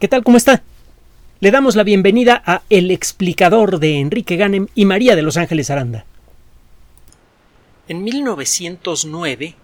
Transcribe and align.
¿Qué 0.00 0.08
tal? 0.08 0.24
¿Cómo 0.24 0.36
está? 0.36 0.62
Le 1.38 1.52
damos 1.52 1.76
la 1.76 1.84
bienvenida 1.84 2.42
a 2.44 2.62
El 2.68 2.90
explicador 2.90 3.78
de 3.78 4.00
Enrique 4.00 4.36
Ganem 4.36 4.66
y 4.74 4.86
María 4.86 5.14
de 5.14 5.22
Los 5.22 5.36
Ángeles 5.36 5.70
Aranda. 5.70 6.04
En 7.86 8.02
1909, 8.02 9.54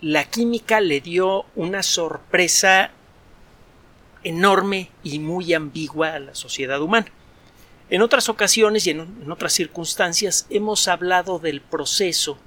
la 0.00 0.24
química 0.24 0.80
le 0.80 1.02
dio 1.02 1.44
una 1.56 1.82
sorpresa 1.82 2.90
enorme 4.24 4.90
y 5.02 5.18
muy 5.18 5.52
ambigua 5.52 6.14
a 6.14 6.20
la 6.20 6.34
sociedad 6.34 6.80
humana. 6.80 7.08
En 7.90 8.00
otras 8.00 8.30
ocasiones 8.30 8.86
y 8.86 8.90
en, 8.90 9.30
otras 9.30 9.52
circunstancias 9.52 10.46
hemos 10.48 10.88
hablado 10.88 11.38
del 11.38 11.60
proceso 11.60 12.38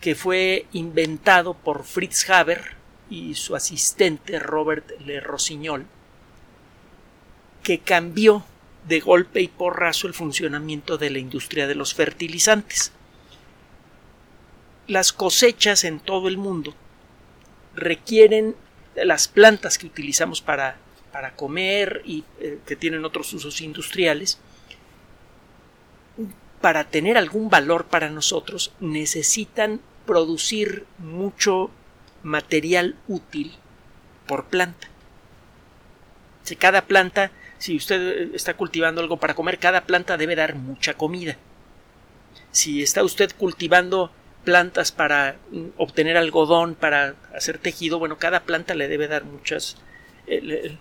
que 0.00 0.14
fue 0.14 0.66
inventado 0.72 1.52
por 1.52 1.84
Fritz 1.84 2.30
Haber 2.30 2.76
y 3.10 3.34
su 3.34 3.54
asistente 3.54 4.38
Robert 4.38 4.90
Le 5.00 5.20
Rossignol, 5.20 5.86
que 7.64 7.80
cambió 7.80 8.44
de 8.86 9.00
golpe 9.00 9.40
y 9.40 9.48
porrazo 9.48 10.06
el 10.06 10.14
funcionamiento 10.14 10.98
de 10.98 11.10
la 11.10 11.18
industria 11.18 11.66
de 11.66 11.74
los 11.74 11.94
fertilizantes. 11.94 12.92
Las 14.86 15.12
cosechas 15.12 15.82
en 15.82 15.98
todo 15.98 16.28
el 16.28 16.36
mundo 16.36 16.74
requieren 17.74 18.54
las 18.94 19.26
plantas 19.26 19.78
que 19.78 19.86
utilizamos 19.86 20.40
para, 20.40 20.76
para 21.10 21.34
comer 21.34 22.02
y 22.04 22.22
eh, 22.38 22.60
que 22.66 22.76
tienen 22.76 23.04
otros 23.04 23.32
usos 23.32 23.60
industriales 23.60 24.38
para 26.64 26.84
tener 26.84 27.18
algún 27.18 27.50
valor 27.50 27.86
para 27.86 28.08
nosotros 28.08 28.72
necesitan 28.80 29.82
producir 30.06 30.86
mucho 30.96 31.70
material 32.22 32.96
útil 33.06 33.52
por 34.26 34.46
planta. 34.46 34.88
Si 36.42 36.56
cada 36.56 36.86
planta, 36.86 37.32
si 37.64 37.76
usted 37.76 38.34
está 38.34 38.52
cultivando 38.52 39.00
algo 39.00 39.16
para 39.16 39.32
comer, 39.32 39.58
cada 39.58 39.86
planta 39.86 40.18
debe 40.18 40.36
dar 40.36 40.54
mucha 40.54 40.92
comida. 40.92 41.38
Si 42.50 42.82
está 42.82 43.02
usted 43.02 43.32
cultivando 43.38 44.12
plantas 44.44 44.92
para 44.92 45.36
obtener 45.78 46.18
algodón, 46.18 46.74
para 46.74 47.14
hacer 47.34 47.56
tejido, 47.56 47.98
bueno, 47.98 48.18
cada 48.18 48.40
planta 48.40 48.74
le 48.74 48.86
debe 48.86 49.08
dar 49.08 49.24
muchas, 49.24 49.78
eh, 50.26 50.76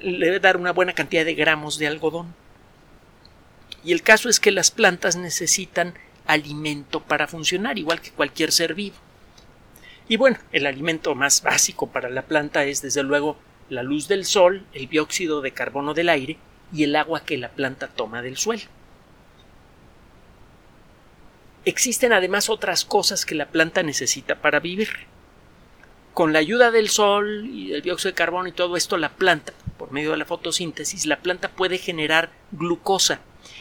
le 0.00 0.26
debe 0.26 0.40
dar 0.40 0.56
una 0.56 0.72
buena 0.72 0.94
cantidad 0.94 1.24
de 1.24 1.36
gramos 1.36 1.78
de 1.78 1.86
algodón. 1.86 2.34
Y 3.84 3.92
el 3.92 4.02
caso 4.02 4.28
es 4.28 4.40
que 4.40 4.50
las 4.50 4.72
plantas 4.72 5.14
necesitan 5.14 5.94
alimento 6.26 7.04
para 7.04 7.28
funcionar, 7.28 7.78
igual 7.78 8.00
que 8.00 8.10
cualquier 8.10 8.50
ser 8.50 8.74
vivo. 8.74 8.96
Y 10.08 10.16
bueno, 10.16 10.38
el 10.50 10.66
alimento 10.66 11.14
más 11.14 11.40
básico 11.40 11.86
para 11.92 12.10
la 12.10 12.22
planta 12.22 12.64
es 12.64 12.82
desde 12.82 13.04
luego 13.04 13.36
la 13.68 13.82
luz 13.82 14.08
del 14.08 14.24
sol, 14.24 14.64
el 14.72 14.88
dióxido 14.88 15.40
de 15.40 15.52
carbono 15.52 15.94
del 15.94 16.08
aire 16.08 16.38
y 16.72 16.84
el 16.84 16.96
agua 16.96 17.24
que 17.24 17.38
la 17.38 17.50
planta 17.50 17.88
toma 17.88 18.22
del 18.22 18.36
suelo. 18.36 18.64
Existen 21.64 22.12
además 22.12 22.48
otras 22.48 22.84
cosas 22.84 23.26
que 23.26 23.34
la 23.34 23.48
planta 23.48 23.82
necesita 23.82 24.36
para 24.36 24.60
vivir. 24.60 24.90
Con 26.14 26.32
la 26.32 26.38
ayuda 26.38 26.70
del 26.70 26.88
sol 26.88 27.46
y 27.46 27.72
el 27.72 27.82
dióxido 27.82 28.12
de 28.12 28.16
carbono 28.16 28.48
y 28.48 28.52
todo 28.52 28.76
esto, 28.76 28.96
la 28.96 29.10
planta, 29.10 29.52
por 29.76 29.92
medio 29.92 30.12
de 30.12 30.16
la 30.16 30.24
fotosíntesis, 30.24 31.06
la 31.06 31.18
planta 31.18 31.50
puede 31.50 31.78
generar 31.78 32.30
glucosa, 32.52 33.20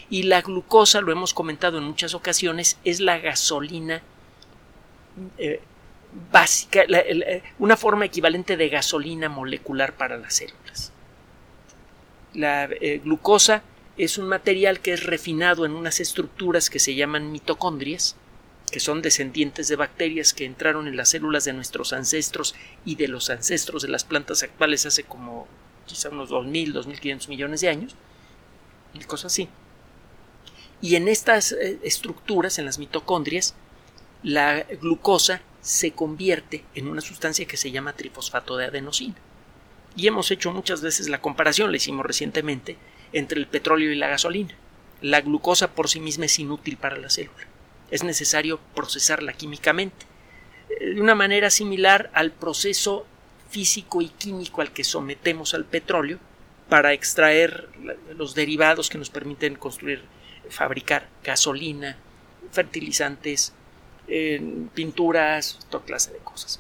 y 0.09 0.23
la 0.23 0.42
glucosa, 0.42 1.02
lo 1.02 1.12
hemos 1.12 1.34
comentado 1.34 1.78
en 1.78 1.84
muchas 1.84 2.14
ocasiones, 2.14 2.78
es 2.84 3.00
la 3.00 3.17
gasolina 3.17 4.02
eh, 5.38 5.62
básica, 6.32 6.84
una 7.60 7.78
forma 7.78 8.06
equivalente 8.06 8.58
de 8.58 8.70
gasolina 8.70 9.30
molecular 9.30 9.94
para 9.94 10.18
las 10.18 10.36
células. 10.36 10.92
La 12.34 12.66
eh, 12.66 13.02
glucosa 13.04 13.64
es 13.98 14.18
un 14.18 14.28
material 14.28 14.80
que 14.80 14.94
es 14.94 15.04
refinado 15.04 15.66
en 15.66 15.72
unas 15.72 16.00
estructuras 16.00 16.70
que 16.70 16.80
se 16.80 16.96
llaman 16.96 17.32
mitocondrias, 17.32 18.16
que 18.72 18.80
son 18.80 19.02
descendientes 19.02 19.68
de 19.68 19.75
bacterias 19.75 20.34
que 20.34 20.46
entraron 20.46 20.88
en 20.88 20.98
las 20.98 21.09
células 21.09 21.46
de 21.46 21.54
nuestros 21.54 21.94
ancestros 21.94 22.56
y 22.84 22.96
de 22.96 23.08
los 23.08 23.30
ancestros 23.30 23.84
de 23.84 23.90
las 23.90 24.04
plantas 24.04 24.44
actuales 24.44 24.86
hace 24.86 25.04
como 25.04 25.48
quizá 25.86 26.09
unos 26.09 26.30
2.000, 26.30 26.74
2.500 26.74 27.30
millones 27.30 27.62
de 27.62 27.70
años, 27.70 27.96
y 28.94 29.04
cosas 29.04 29.31
así. 29.31 29.48
Y 30.81 30.96
en 30.96 31.08
estas 31.08 31.52
eh, 31.52 31.80
estructuras, 31.84 32.59
en 32.59 32.66
las 32.66 32.80
mitocondrias, 32.80 33.56
la 34.24 34.64
glucosa 34.81 35.42
se 35.66 35.94
convierte 35.94 36.64
en 36.76 36.88
una 36.88 37.02
sustancia 37.02 37.48
que 37.48 37.58
se 37.58 37.72
llama 37.72 37.94
trifosfato 37.94 38.56
de 38.56 38.66
adenosina. 38.66 39.16
Y 39.96 40.06
hemos 40.06 40.30
hecho 40.30 40.52
muchas 40.52 40.81
veces 40.81 41.09
la 41.09 41.22
comparación, 41.22 41.72
la 41.72 41.78
hicimos 41.78 42.06
recientemente, 42.06 42.78
entre 43.14 43.40
el 43.40 43.48
petróleo 43.48 43.92
y 43.92 43.96
la 43.96 44.08
gasolina. 44.08 44.54
La 45.02 45.22
glucosa 45.22 45.72
por 45.74 45.90
sí 45.90 46.00
misma 46.00 46.25
es 46.25 46.38
inútil 46.38 46.78
para 46.78 46.98
la 46.98 47.09
célula. 47.09 47.48
Es 47.90 48.04
necesario 48.04 48.59
procesarla 48.75 49.34
químicamente. 49.34 50.06
Eh, 50.70 50.94
de 50.94 51.02
una 51.02 51.16
manera 51.16 51.50
similar 51.50 52.12
al 52.14 52.31
proceso 52.31 53.08
físico 53.50 54.04
y 54.04 54.09
químico 54.09 54.62
al 54.62 54.72
que 54.72 54.84
sometemos 54.84 55.56
al 55.56 55.66
petróleo 55.66 56.20
para 56.70 56.94
extraer 56.94 57.70
los 58.16 58.36
derivados 58.36 58.92
que 58.92 59.00
nos 59.00 59.09
permiten 59.09 59.56
construir 59.56 60.04
fabricar 60.48 61.09
gasolina, 61.24 61.98
fertilizantes, 62.52 63.56
pinturas, 64.74 65.60
toda 65.70 65.84
clase 65.84 66.12
de 66.12 66.20
cosas. 66.20 66.60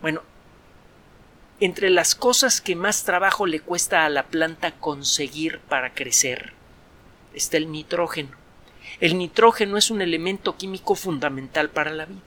Bueno, 0.00 0.22
entre 1.60 1.90
las 1.90 2.14
cosas 2.14 2.60
que 2.60 2.74
más 2.74 3.04
trabajo 3.04 3.46
le 3.46 3.60
cuesta 3.60 4.04
a 4.04 4.08
la 4.08 4.26
planta 4.26 4.72
conseguir 4.72 5.60
para 5.68 5.94
crecer 5.94 6.52
está 7.34 7.56
el 7.58 7.70
nitrógeno. 7.70 8.30
El 8.98 9.18
nitrógeno 9.18 9.76
es 9.76 9.90
un 9.90 10.02
elemento 10.02 10.56
químico 10.56 10.94
fundamental 10.94 11.70
para 11.70 11.92
la 11.92 12.06
vida. 12.06 12.20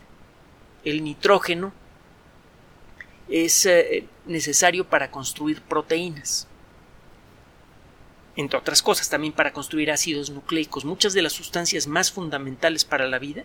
El 0.86 1.04
nitrógeno 1.04 1.74
es 3.28 3.66
eh, 3.66 4.06
necesario 4.26 4.86
para 4.86 5.12
construir 5.12 5.62
proteínas 5.62 6.48
entre 8.36 8.58
otras 8.58 8.82
cosas, 8.82 9.10
también 9.10 9.34
para 9.34 9.54
construir 9.54 9.92
ácidos 9.92 10.30
nucleicos. 10.30 10.86
Muchas 10.86 11.14
de 11.14 11.22
las 11.22 11.34
sustancias 11.34 11.88
más 11.88 12.12
fundamentales 12.12 12.84
para 12.86 13.08
la 13.08 13.20
vida 13.20 13.44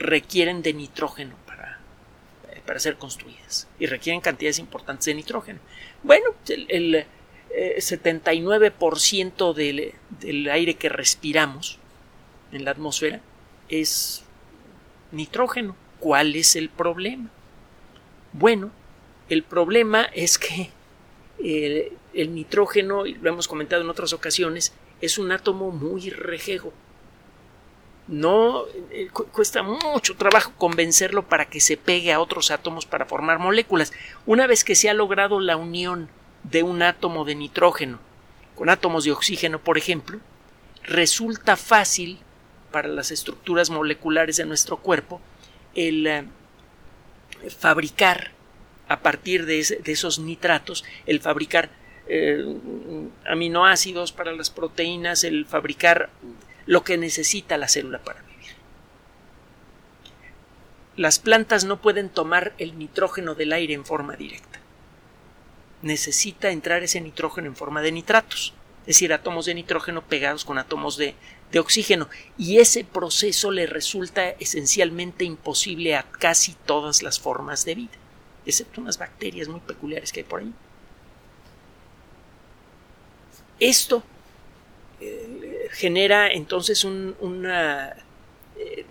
requieren 0.00 0.62
de 0.62 0.72
nitrógeno 0.72 1.36
para, 1.46 1.78
eh, 2.50 2.60
para 2.66 2.80
ser 2.80 2.96
construidas 2.96 3.68
y 3.78 3.86
requieren 3.86 4.20
cantidades 4.20 4.58
importantes 4.58 5.06
de 5.06 5.14
nitrógeno. 5.14 5.60
Bueno, 6.02 6.30
el, 6.46 7.06
79% 7.50 9.50
eh, 9.50 9.54
del, 9.54 9.94
del 10.20 10.50
aire 10.50 10.74
que 10.74 10.88
respiramos 10.88 11.78
en 12.52 12.64
la 12.64 12.72
atmósfera 12.72 13.20
es 13.68 14.24
nitrógeno. 15.12 15.76
¿Cuál 15.98 16.34
es 16.34 16.56
el 16.56 16.70
problema? 16.70 17.28
Bueno, 18.32 18.70
el 19.28 19.42
problema 19.42 20.04
es 20.14 20.38
que 20.38 20.70
eh, 21.42 21.92
el 22.14 22.34
nitrógeno, 22.34 23.06
y 23.06 23.14
lo 23.14 23.30
hemos 23.30 23.48
comentado 23.48 23.82
en 23.82 23.90
otras 23.90 24.12
ocasiones, 24.12 24.72
es 25.00 25.18
un 25.18 25.32
átomo 25.32 25.70
muy 25.70 26.10
rejego. 26.10 26.72
No 28.10 28.64
eh, 28.90 29.08
cuesta 29.12 29.62
mucho 29.62 30.16
trabajo 30.16 30.52
convencerlo 30.58 31.28
para 31.28 31.46
que 31.46 31.60
se 31.60 31.76
pegue 31.76 32.12
a 32.12 32.18
otros 32.18 32.50
átomos 32.50 32.84
para 32.84 33.06
formar 33.06 33.38
moléculas. 33.38 33.92
Una 34.26 34.48
vez 34.48 34.64
que 34.64 34.74
se 34.74 34.90
ha 34.90 34.94
logrado 34.94 35.38
la 35.38 35.56
unión 35.56 36.08
de 36.42 36.64
un 36.64 36.82
átomo 36.82 37.24
de 37.24 37.36
nitrógeno 37.36 38.00
con 38.56 38.68
átomos 38.68 39.04
de 39.04 39.12
oxígeno, 39.12 39.60
por 39.60 39.78
ejemplo, 39.78 40.18
resulta 40.82 41.56
fácil 41.56 42.18
para 42.72 42.88
las 42.88 43.12
estructuras 43.12 43.70
moleculares 43.70 44.36
de 44.36 44.44
nuestro 44.44 44.78
cuerpo 44.78 45.20
el 45.74 46.06
eh, 46.06 46.24
fabricar 47.56 48.32
a 48.88 49.00
partir 49.00 49.46
de, 49.46 49.60
esos 49.60 50.18
nitratos, 50.18 50.84
el 51.06 51.20
fabricar 51.20 51.70
eh, 52.08 52.44
aminoácidos 53.24 54.10
para 54.10 54.32
las 54.32 54.50
proteínas, 54.50 55.22
el 55.22 55.46
fabricar 55.46 56.10
lo 56.66 56.84
que 56.84 56.98
necesita 56.98 57.56
la 57.56 57.68
célula 57.68 57.98
para 57.98 58.22
vivir. 58.22 58.54
Las 60.96 61.18
plantas 61.18 61.64
no 61.64 61.80
pueden 61.80 62.08
tomar 62.08 62.52
el 62.58 62.78
nitrógeno 62.78 63.34
del 63.34 63.52
aire 63.52 63.74
en 63.74 63.84
forma 63.84 64.16
directa. 64.16 64.60
Necesita 65.82 66.50
entrar 66.50 66.82
ese 66.82 67.00
nitrógeno 67.00 67.46
en 67.46 67.56
forma 67.56 67.80
de 67.80 67.92
nitratos, 67.92 68.54
es 68.82 68.86
decir, 68.96 69.12
átomos 69.12 69.46
de 69.46 69.54
nitrógeno 69.54 70.02
pegados 70.02 70.44
con 70.44 70.58
átomos 70.58 70.96
de, 70.96 71.14
de 71.52 71.58
oxígeno, 71.58 72.08
y 72.36 72.58
ese 72.58 72.84
proceso 72.84 73.50
le 73.50 73.66
resulta 73.66 74.28
esencialmente 74.28 75.24
imposible 75.24 75.96
a 75.96 76.02
casi 76.02 76.54
todas 76.66 77.02
las 77.02 77.18
formas 77.18 77.64
de 77.64 77.74
vida 77.74 78.00
excepto 78.44 78.80
unas 78.80 78.98
bacterias 78.98 79.48
muy 79.48 79.60
peculiares 79.60 80.12
que 80.12 80.20
hay 80.20 80.24
por 80.24 80.40
ahí. 80.40 80.52
Esto 83.58 84.02
eh, 85.00 85.49
genera 85.70 86.28
entonces 86.30 86.84
un, 86.84 87.14
eh, 87.46 88.84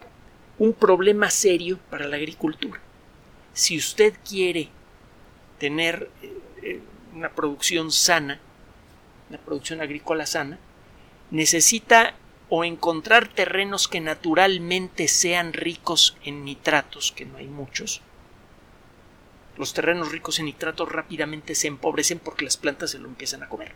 un 0.58 0.74
problema 0.74 1.30
serio 1.30 1.80
para 1.90 2.08
la 2.08 2.18
agricultura. 2.18 2.80
Si 3.54 3.78
usted 3.78 4.14
quiere 4.28 4.70
tener 5.58 6.10
eh, 6.62 6.80
una 7.14 7.30
producción 7.30 7.92
sana, 7.92 8.40
una 9.30 9.38
producción 9.40 9.81
agrícola 9.81 10.26
sana, 10.26 10.58
necesita 11.31 12.16
o 12.50 12.64
encontrar 12.64 13.28
terrenos 13.28 13.88
que 13.88 14.02
naturalmente 14.02 15.08
sean 15.08 15.54
ricos 15.54 16.18
en 16.24 16.44
nitratos, 16.44 17.12
que 17.12 17.25
no 17.25 17.38
hay 17.38 17.48
muchos. 17.48 18.02
Los 19.56 19.74
terrenos 19.74 20.12
ricos 20.12 20.40
en 20.40 20.46
nitratos 20.46 20.92
rápidamente 20.92 21.54
se 21.54 21.68
empobrecen 21.68 22.20
porque 22.20 22.46
las 22.46 22.58
plantas 22.58 22.92
se 22.92 22.98
lo 22.98 23.08
empiezan 23.08 23.44
a 23.44 23.50
comer. 23.50 23.74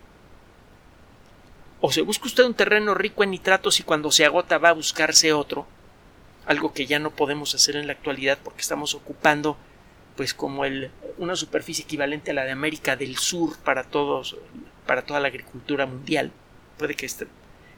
O 1.85 1.91
se 1.91 2.01
busca 2.01 2.27
usted 2.27 2.45
un 2.45 2.53
terreno 2.53 2.93
rico 2.93 3.25
en 3.25 3.31
nitratos 3.31 3.81
y 3.81 3.83
cuando 3.83 4.09
se 4.09 4.23
agota 4.23 4.57
va 4.57 4.69
a 4.69 4.73
buscarse 4.73 5.33
otro, 5.33 5.67
algo 6.45 6.73
que 6.73 6.85
ya 6.85 6.97
no 6.97 7.11
podemos 7.11 7.53
hacer 7.55 7.75
en 7.75 7.87
la 7.87 7.91
actualidad 7.91 8.37
porque 8.41 8.61
estamos 8.61 8.95
ocupando 8.95 9.57
pues 10.15 10.33
como 10.33 10.63
el, 10.63 10.91
una 11.17 11.35
superficie 11.35 11.83
equivalente 11.83 12.31
a 12.31 12.35
la 12.35 12.45
de 12.45 12.51
América 12.51 12.95
del 12.95 13.17
Sur 13.17 13.57
para 13.65 13.83
todos 13.83 14.37
para 14.87 15.01
toda 15.01 15.19
la 15.19 15.27
agricultura 15.27 15.85
mundial. 15.85 16.31
Puede 16.77 16.95
que, 16.95 17.05
este, 17.05 17.27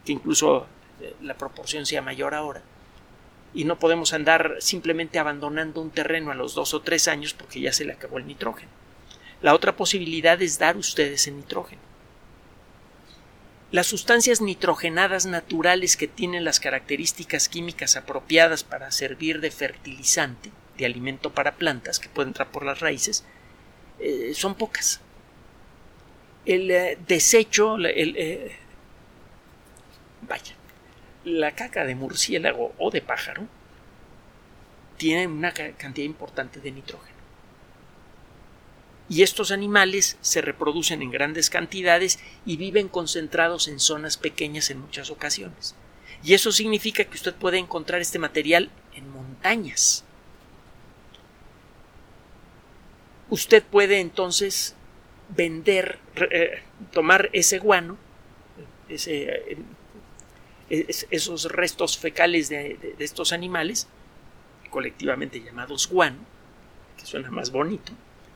que 0.06 0.12
incluso 0.12 0.68
eh, 1.02 1.16
la 1.24 1.34
proporción 1.34 1.88
sea 1.88 2.04
mayor 2.04 2.36
ahora. 2.36 2.62
Y 3.56 3.64
no 3.64 3.80
podemos 3.80 4.14
andar 4.14 4.58
simplemente 4.60 5.18
abandonando 5.18 5.82
un 5.82 5.90
terreno 5.90 6.30
a 6.30 6.36
los 6.36 6.54
dos 6.54 6.76
o 6.76 6.82
tres 6.84 7.08
años 7.08 7.34
porque 7.34 7.60
ya 7.60 7.74
se 7.74 7.86
le 7.86 7.94
acabó 7.94 8.20
el 8.20 8.28
nitrógeno. 8.28 8.70
La 9.42 9.56
otra 9.56 9.76
posibilidad 9.76 10.40
es 10.44 10.60
dar 10.60 10.78
ustedes 10.78 11.26
el 11.26 11.38
nitrógeno. 11.38 11.95
Las 13.76 13.88
sustancias 13.88 14.40
nitrogenadas 14.40 15.26
naturales 15.26 15.98
que 15.98 16.08
tienen 16.08 16.46
las 16.46 16.62
características 16.62 17.50
químicas 17.50 17.98
apropiadas 17.98 18.64
para 18.64 18.90
servir 18.90 19.42
de 19.42 19.52
fertilizante, 19.52 20.50
de 20.78 20.86
alimento 20.86 21.34
para 21.34 21.58
plantas 21.58 22.00
que 22.00 22.08
pueden 22.08 22.30
entrar 22.30 22.50
por 22.52 22.64
las 22.64 22.80
raíces, 22.80 23.26
eh, 24.00 24.32
son 24.34 24.56
pocas. 24.56 25.02
El 26.46 26.72
eh, 26.72 26.98
desecho, 27.06 27.76
el, 27.76 28.54
vaya, 30.22 30.56
la 31.26 31.52
caca 31.52 31.84
de 31.84 31.96
murciélago 31.96 32.74
o 32.78 32.92
de 32.92 33.02
pájaro 33.02 33.46
tiene 34.96 35.28
una 35.28 35.52
cantidad 35.52 36.06
importante 36.06 36.62
de 36.62 36.72
nitrógeno. 36.72 37.15
Y 39.08 39.22
estos 39.22 39.52
animales 39.52 40.18
se 40.22 40.42
reproducen 40.42 41.02
en 41.02 41.12
grandes 41.12 41.50
cantidades 41.50 42.20
y 42.46 42.58
viven 42.58 42.88
concentrados 42.88 43.68
en 43.68 43.80
zonas 43.80 44.18
pequeñas 44.18 44.70
en 44.72 44.80
muchas 44.80 45.12
ocasiones. 45.12 45.76
Y 46.24 46.34
eso 46.34 46.52
significa 46.52 47.04
que 47.04 47.16
usted 47.16 47.36
puede 47.36 47.60
encontrar 47.60 48.02
este 48.02 48.18
material 48.18 48.72
en 48.96 49.10
montañas. 49.12 50.04
Usted 53.30 53.64
puede 53.64 54.00
entonces 54.00 54.76
vender, 55.30 56.00
eh, 56.32 56.62
tomar 56.92 57.30
ese 57.34 57.60
guano, 57.60 57.98
eh, 58.90 59.58
esos 60.70 61.46
restos 61.46 61.98
fecales 61.98 62.50
de, 62.50 62.96
estos 63.00 63.34
animales, 63.34 63.88
colectivamente 64.70 65.42
llamados 65.42 65.88
guano, 65.88 66.18
que 66.98 67.06
suena 67.06 67.30
más 67.30 67.52
bonito, 67.52 67.92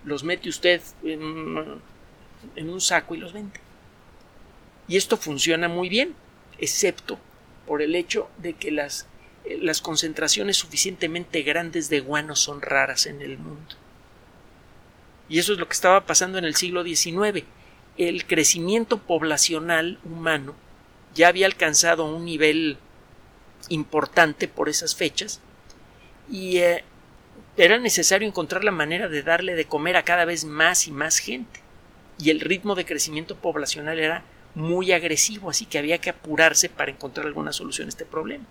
los 0.09 0.23
mete 0.23 0.50
usted 0.50 0.81
en, 1.03 1.81
un 2.57 2.81
saco 2.81 3.15
y 3.15 3.19
los 3.19 3.31
vende. 3.31 3.59
Y 4.88 4.97
esto 4.97 5.15
funciona 5.17 5.69
muy 5.69 5.88
bien, 5.88 6.15
excepto 6.57 7.19
por 7.67 7.81
el 7.81 7.95
hecho 7.95 8.29
de 8.39 8.53
que 8.53 8.71
las, 8.71 9.07
las 9.61 9.81
concentraciones 9.81 10.57
suficientemente 10.57 11.44
grandes 11.44 11.89
de 11.89 12.00
guano 12.00 12.35
son 12.35 12.61
raras 12.61 13.06
en 13.06 13.21
el 13.21 13.38
mundo. 13.38 13.75
Y 15.29 15.38
eso 15.38 15.53
es 15.53 15.59
lo 15.59 15.67
que 15.67 15.73
estaba 15.73 16.06
pasando 16.06 16.39
en 16.39 16.45
el 16.45 16.56
siglo 16.56 16.83
XIX. 16.83 17.45
El 17.97 18.25
crecimiento 18.25 18.97
poblacional 18.97 20.00
humano 20.03 20.56
ya 21.13 21.27
había 21.27 21.45
alcanzado 21.45 22.06
un 22.06 22.25
nivel 22.25 22.77
importante 23.69 24.47
por 24.47 24.69
esas 24.69 24.95
fechas 24.95 25.39
y 26.31 26.57
eh, 26.57 26.83
era 27.57 27.77
necesario 27.77 28.27
encontrar 28.27 28.63
la 28.63 28.71
manera 28.71 29.07
de 29.07 29.24
darle 29.24 29.56
de 29.56 29.65
comer 29.65 29.97
a 29.97 30.03
cada 30.03 30.25
vez 30.25 30.45
más 30.45 30.88
y 30.88 30.91
más 30.91 31.18
gente. 31.18 31.62
Y 32.18 32.30
el 32.30 32.39
ritmo 32.39 32.75
de 32.75 32.86
crecimiento 32.86 33.36
poblacional 33.36 34.00
era 34.00 34.24
muy 34.56 34.91
agresivo, 34.91 35.50
así 35.50 35.65
que 35.65 35.77
había 35.77 36.00
que 36.00 36.09
apurarse 36.09 36.69
para 36.69 36.91
encontrar 36.91 37.27
alguna 37.27 37.53
solución 37.53 37.88
a 37.88 37.89
este 37.89 38.06
problema. 38.06 38.45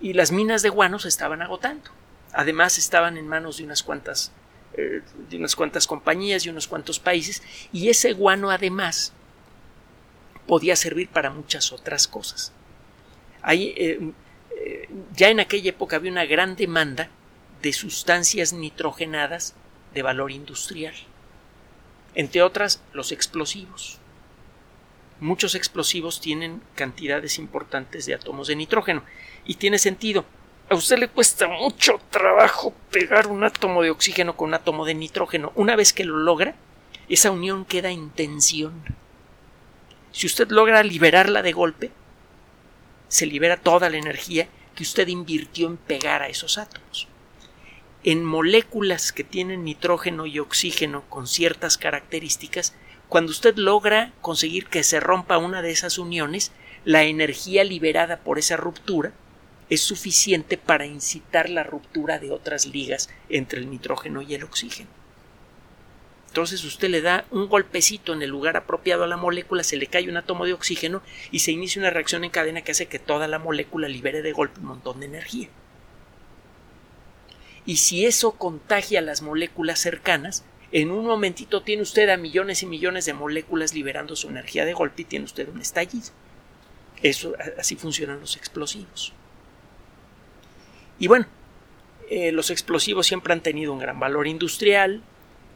Y 0.00 0.12
las 0.12 0.32
minas 0.32 0.62
de 0.62 0.68
guano 0.68 0.98
se 0.98 1.08
estaban 1.08 1.40
agotando. 1.42 1.90
Además 2.32 2.76
estaban 2.76 3.16
en 3.16 3.26
manos 3.26 3.58
de 3.58 3.64
unas 3.64 3.82
cuantas 3.82 4.32
eh, 4.78 5.00
de 5.30 5.38
unas 5.38 5.56
cuantas 5.56 5.86
compañías 5.86 6.44
y 6.44 6.50
unos 6.50 6.68
cuantos 6.68 6.98
países 6.98 7.42
y 7.72 7.88
ese 7.88 8.12
guano 8.12 8.50
además 8.50 9.14
podía 10.46 10.76
servir 10.76 11.08
para 11.08 11.30
muchas 11.30 11.72
otras 11.72 12.06
cosas. 12.06 12.52
Ahí, 13.40 13.72
eh, 13.76 14.12
eh, 14.54 14.88
ya 15.14 15.30
en 15.30 15.40
aquella 15.40 15.70
época 15.70 15.96
había 15.96 16.12
una 16.12 16.26
gran 16.26 16.56
demanda 16.56 17.08
de 17.66 17.72
sustancias 17.72 18.52
nitrogenadas 18.52 19.56
de 19.92 20.02
valor 20.02 20.30
industrial, 20.30 20.94
entre 22.14 22.42
otras 22.42 22.80
los 22.92 23.10
explosivos. 23.10 23.98
Muchos 25.18 25.56
explosivos 25.56 26.20
tienen 26.20 26.62
cantidades 26.76 27.40
importantes 27.40 28.06
de 28.06 28.14
átomos 28.14 28.46
de 28.46 28.54
nitrógeno 28.54 29.02
y 29.44 29.56
tiene 29.56 29.78
sentido. 29.78 30.24
A 30.70 30.76
usted 30.76 30.98
le 30.98 31.08
cuesta 31.08 31.48
mucho 31.48 32.00
trabajo 32.10 32.72
pegar 32.92 33.26
un 33.26 33.42
átomo 33.42 33.82
de 33.82 33.90
oxígeno 33.90 34.36
con 34.36 34.50
un 34.50 34.54
átomo 34.54 34.84
de 34.84 34.94
nitrógeno. 34.94 35.50
Una 35.56 35.74
vez 35.74 35.92
que 35.92 36.04
lo 36.04 36.18
logra, 36.18 36.54
esa 37.08 37.32
unión 37.32 37.64
queda 37.64 37.90
en 37.90 38.10
tensión 38.10 38.82
si 40.16 40.26
usted 40.26 40.48
logra 40.48 40.82
liberarla 40.82 41.42
de 41.42 41.52
golpe, 41.52 41.90
se 43.06 43.26
libera 43.26 43.58
toda 43.58 43.90
la 43.90 43.98
energía 43.98 44.48
que 44.74 44.82
usted 44.82 45.08
invirtió 45.08 45.66
en 45.66 45.76
pegar 45.76 46.22
a 46.22 46.28
esos 46.28 46.56
átomos. 46.56 47.06
En 48.06 48.24
moléculas 48.24 49.10
que 49.10 49.24
tienen 49.24 49.64
nitrógeno 49.64 50.26
y 50.26 50.38
oxígeno 50.38 51.02
con 51.08 51.26
ciertas 51.26 51.76
características, 51.76 52.72
cuando 53.08 53.32
usted 53.32 53.56
logra 53.56 54.12
conseguir 54.20 54.66
que 54.66 54.84
se 54.84 55.00
rompa 55.00 55.38
una 55.38 55.60
de 55.60 55.72
esas 55.72 55.98
uniones, 55.98 56.52
la 56.84 57.02
energía 57.02 57.64
liberada 57.64 58.18
por 58.18 58.38
esa 58.38 58.56
ruptura 58.56 59.12
es 59.70 59.80
suficiente 59.80 60.56
para 60.56 60.86
incitar 60.86 61.50
la 61.50 61.64
ruptura 61.64 62.20
de 62.20 62.30
otras 62.30 62.66
ligas 62.66 63.10
entre 63.28 63.58
el 63.58 63.68
nitrógeno 63.68 64.22
y 64.22 64.34
el 64.34 64.44
oxígeno. 64.44 64.88
Entonces 66.28 66.62
usted 66.62 66.90
le 66.90 67.02
da 67.02 67.24
un 67.32 67.48
golpecito 67.48 68.12
en 68.12 68.22
el 68.22 68.30
lugar 68.30 68.56
apropiado 68.56 69.02
a 69.02 69.08
la 69.08 69.16
molécula, 69.16 69.64
se 69.64 69.78
le 69.78 69.88
cae 69.88 70.08
un 70.08 70.16
átomo 70.16 70.44
de 70.44 70.52
oxígeno 70.52 71.02
y 71.32 71.40
se 71.40 71.50
inicia 71.50 71.80
una 71.80 71.90
reacción 71.90 72.22
en 72.22 72.30
cadena 72.30 72.62
que 72.62 72.70
hace 72.70 72.86
que 72.86 73.00
toda 73.00 73.26
la 73.26 73.40
molécula 73.40 73.88
libere 73.88 74.22
de 74.22 74.30
golpe 74.30 74.60
un 74.60 74.66
montón 74.66 75.00
de 75.00 75.06
energía. 75.06 75.48
Y 77.66 77.76
si 77.76 78.06
eso 78.06 78.32
contagia 78.32 79.00
las 79.00 79.22
moléculas 79.22 79.80
cercanas, 79.80 80.44
en 80.72 80.90
un 80.90 81.04
momentito 81.04 81.62
tiene 81.62 81.82
usted 81.82 82.08
a 82.08 82.16
millones 82.16 82.62
y 82.62 82.66
millones 82.66 83.04
de 83.06 83.12
moléculas 83.12 83.74
liberando 83.74 84.16
su 84.16 84.28
energía 84.28 84.64
de 84.64 84.72
golpe 84.72 85.02
y 85.02 85.06
tiene 85.06 85.24
usted 85.24 85.48
un 85.48 85.60
estallido. 85.60 86.10
Eso, 87.02 87.34
así 87.58 87.76
funcionan 87.76 88.20
los 88.20 88.36
explosivos. 88.36 89.12
Y 90.98 91.08
bueno, 91.08 91.26
eh, 92.08 92.32
los 92.32 92.50
explosivos 92.50 93.06
siempre 93.06 93.32
han 93.32 93.42
tenido 93.42 93.72
un 93.72 93.80
gran 93.80 93.98
valor 93.98 94.26
industrial, 94.26 95.02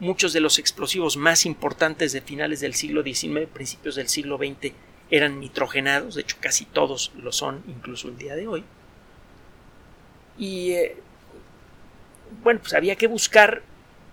Muchos 0.00 0.32
de 0.32 0.40
los 0.40 0.58
explosivos 0.58 1.18
más 1.18 1.44
importantes 1.44 2.12
de 2.12 2.22
finales 2.22 2.60
del 2.60 2.72
siglo 2.72 3.02
XIX, 3.02 3.46
principios 3.52 3.96
del 3.96 4.08
siglo 4.08 4.38
XX, 4.38 4.72
eran 5.10 5.38
nitrogenados, 5.40 6.14
de 6.14 6.22
hecho 6.22 6.38
casi 6.40 6.64
todos 6.64 7.12
lo 7.22 7.32
son, 7.32 7.62
incluso 7.68 8.08
el 8.08 8.16
día 8.16 8.34
de 8.34 8.48
hoy. 8.48 8.64
Y 10.38 10.70
eh, 10.72 10.96
bueno, 12.42 12.60
pues 12.60 12.74
había 12.74 12.96
que 12.96 13.06
buscar, 13.06 13.62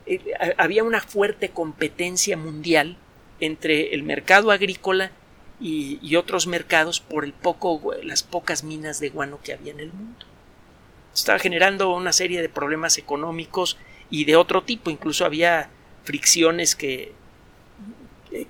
eh, 0.06 0.22
había 0.58 0.84
una 0.84 1.02
fuerte 1.02 1.50
competencia 1.50 2.38
mundial 2.38 2.98
entre 3.40 3.94
el 3.94 4.04
mercado 4.04 4.52
agrícola 4.52 5.12
y, 5.60 6.00
y, 6.02 6.16
otros 6.16 6.48
mercados 6.48 7.00
por 7.00 7.26
el 7.26 7.34
poco, 7.34 7.94
las 8.04 8.24
pocas 8.24 8.64
minas 8.64 9.00
de 9.00 9.10
guano 9.10 9.40
que 9.44 9.54
había 9.54 9.72
en 9.72 9.80
el 9.80 9.94
mundo. 9.94 10.26
Estaba 11.14 11.40
generando 11.40 11.94
una 11.96 12.14
serie 12.14 12.42
de 12.42 12.50
problemas 12.50 12.98
económicos 12.98 13.78
y 14.10 14.26
de 14.26 14.36
otro 14.36 14.64
tipo, 14.64 14.90
incluso 14.90 15.26
había 15.26 15.70
fricciones 16.04 16.76
que, 16.76 17.14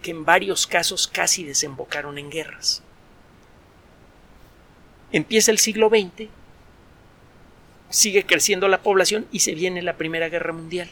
que 0.02 0.12
en 0.12 0.26
varios 0.26 0.68
casos 0.68 1.08
casi 1.08 1.44
desembocaron 1.44 2.18
en 2.18 2.30
guerras. 2.30 2.84
Empieza 5.12 5.52
el 5.52 5.60
siglo 5.60 5.90
XX, 5.90 6.30
sigue 7.90 8.26
creciendo 8.26 8.68
la 8.68 8.82
población 8.82 9.28
y 9.32 9.40
se 9.40 9.56
viene 9.56 9.82
la 9.82 9.98
Primera 9.98 10.30
Guerra 10.30 10.54
Mundial. 10.54 10.90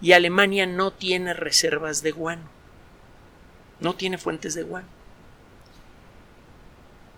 Y 0.00 0.12
Alemania 0.12 0.66
no 0.66 0.92
tiene 0.92 1.34
reservas 1.34 2.02
de 2.02 2.12
guano, 2.12 2.48
no 3.80 3.94
tiene 3.94 4.18
fuentes 4.18 4.54
de 4.54 4.62
guano. 4.62 4.86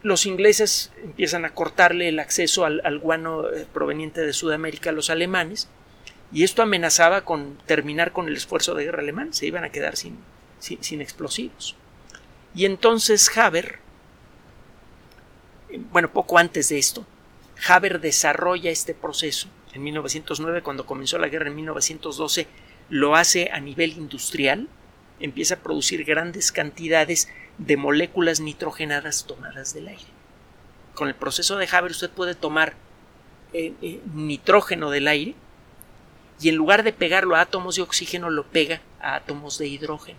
Los 0.02 0.24
ingleses 0.24 0.90
empiezan 1.02 1.44
a 1.44 1.52
cortarle 1.52 2.08
el 2.08 2.18
acceso 2.20 2.64
al, 2.64 2.80
al 2.84 2.98
guano 2.98 3.50
eh, 3.50 3.66
proveniente 3.70 4.22
de 4.22 4.32
Sudamérica 4.32 4.90
a 4.90 4.94
los 4.94 5.10
alemanes 5.10 5.68
y 6.32 6.44
esto 6.44 6.62
amenazaba 6.62 7.22
con 7.22 7.58
terminar 7.66 8.12
con 8.12 8.28
el 8.28 8.36
esfuerzo 8.36 8.74
de 8.74 8.84
guerra 8.84 9.02
alemán, 9.02 9.34
se 9.34 9.46
iban 9.46 9.64
a 9.64 9.70
quedar 9.70 9.96
sin, 9.96 10.18
sin, 10.60 11.00
explosivos. 11.00 11.76
Y 12.54 12.66
entonces 12.66 13.36
Haber, 13.36 13.78
bueno, 15.90 16.12
poco 16.12 16.38
antes 16.38 16.68
de 16.68 16.78
esto, 16.78 17.04
Haber 17.68 18.00
desarrolla 18.00 18.70
este 18.70 18.94
proceso 18.94 19.48
en 19.72 19.82
1909, 19.84 20.62
cuando 20.62 20.86
comenzó 20.86 21.18
la 21.18 21.28
guerra 21.28 21.48
en 21.48 21.56
1912, 21.56 22.46
lo 22.88 23.14
hace 23.14 23.50
a 23.52 23.60
nivel 23.60 23.92
industrial, 23.92 24.68
empieza 25.20 25.54
a 25.54 25.58
producir 25.58 26.04
grandes 26.04 26.50
cantidades 26.50 27.28
de 27.58 27.76
moléculas 27.76 28.40
nitrogenadas 28.40 29.26
tomadas 29.26 29.74
del 29.74 29.88
aire. 29.88 30.02
Con 30.94 31.08
el 31.08 31.14
proceso 31.14 31.56
de 31.56 31.68
Haber 31.70 31.92
usted 31.92 32.10
puede 32.10 32.34
tomar 32.34 32.74
eh, 33.52 33.74
eh, 33.82 34.00
nitrógeno 34.14 34.90
del 34.90 35.08
aire 35.08 35.34
y 36.40 36.48
en 36.48 36.56
lugar 36.56 36.82
de 36.82 36.92
pegarlo 36.92 37.36
a 37.36 37.42
átomos 37.42 37.76
de 37.76 37.82
oxígeno 37.82 38.30
lo 38.30 38.44
pega 38.44 38.80
a 39.00 39.14
átomos 39.14 39.58
de 39.58 39.68
hidrógeno. 39.68 40.18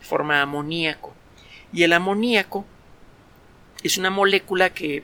Forma 0.00 0.42
amoníaco. 0.42 1.12
Y 1.72 1.82
el 1.82 1.92
amoníaco 1.92 2.64
es 3.82 3.96
una 3.98 4.10
molécula 4.10 4.70
que 4.70 5.02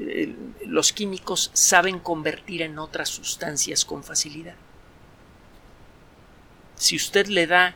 eh, 0.00 0.34
los 0.66 0.92
químicos 0.92 1.50
saben 1.52 1.98
convertir 1.98 2.62
en 2.62 2.78
otras 2.78 3.10
sustancias 3.10 3.84
con 3.84 4.02
facilidad. 4.02 4.54
Si 6.76 6.96
usted 6.96 7.26
le 7.26 7.46
da 7.46 7.74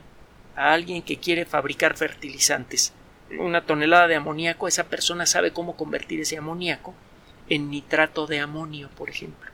a 0.56 0.72
alguien 0.72 1.02
que 1.02 1.18
quiere 1.18 1.44
fabricar 1.44 1.96
fertilizantes 1.96 2.92
una 3.38 3.66
tonelada 3.66 4.08
de 4.08 4.14
amoníaco, 4.14 4.68
esa 4.68 4.84
persona 4.84 5.26
sabe 5.26 5.52
cómo 5.52 5.76
convertir 5.76 6.20
ese 6.20 6.36
amoníaco 6.38 6.94
en 7.48 7.70
nitrato 7.70 8.26
de 8.26 8.40
amonio, 8.40 8.88
por 8.96 9.10
ejemplo. 9.10 9.50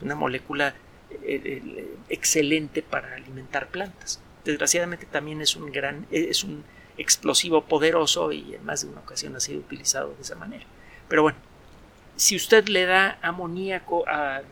Una 0.00 0.14
molécula 0.14 0.74
eh, 1.10 1.16
eh, 1.22 1.96
excelente 2.08 2.82
para 2.82 3.14
alimentar 3.14 3.68
plantas. 3.68 4.20
Desgraciadamente 4.44 5.06
también 5.06 5.42
es 5.42 5.56
un 5.56 5.70
gran 5.72 6.06
es 6.10 6.44
un 6.44 6.64
explosivo 6.96 7.64
poderoso 7.64 8.32
y 8.32 8.54
en 8.54 8.64
más 8.64 8.82
de 8.82 8.88
una 8.88 9.00
ocasión 9.00 9.36
ha 9.36 9.40
sido 9.40 9.60
utilizado 9.60 10.14
de 10.14 10.22
esa 10.22 10.36
manera. 10.36 10.64
Pero 11.08 11.22
bueno, 11.22 11.38
si 12.16 12.36
usted 12.36 12.68
le 12.68 12.84
da 12.84 13.18
amoníaco 13.22 14.06
a, 14.08 14.42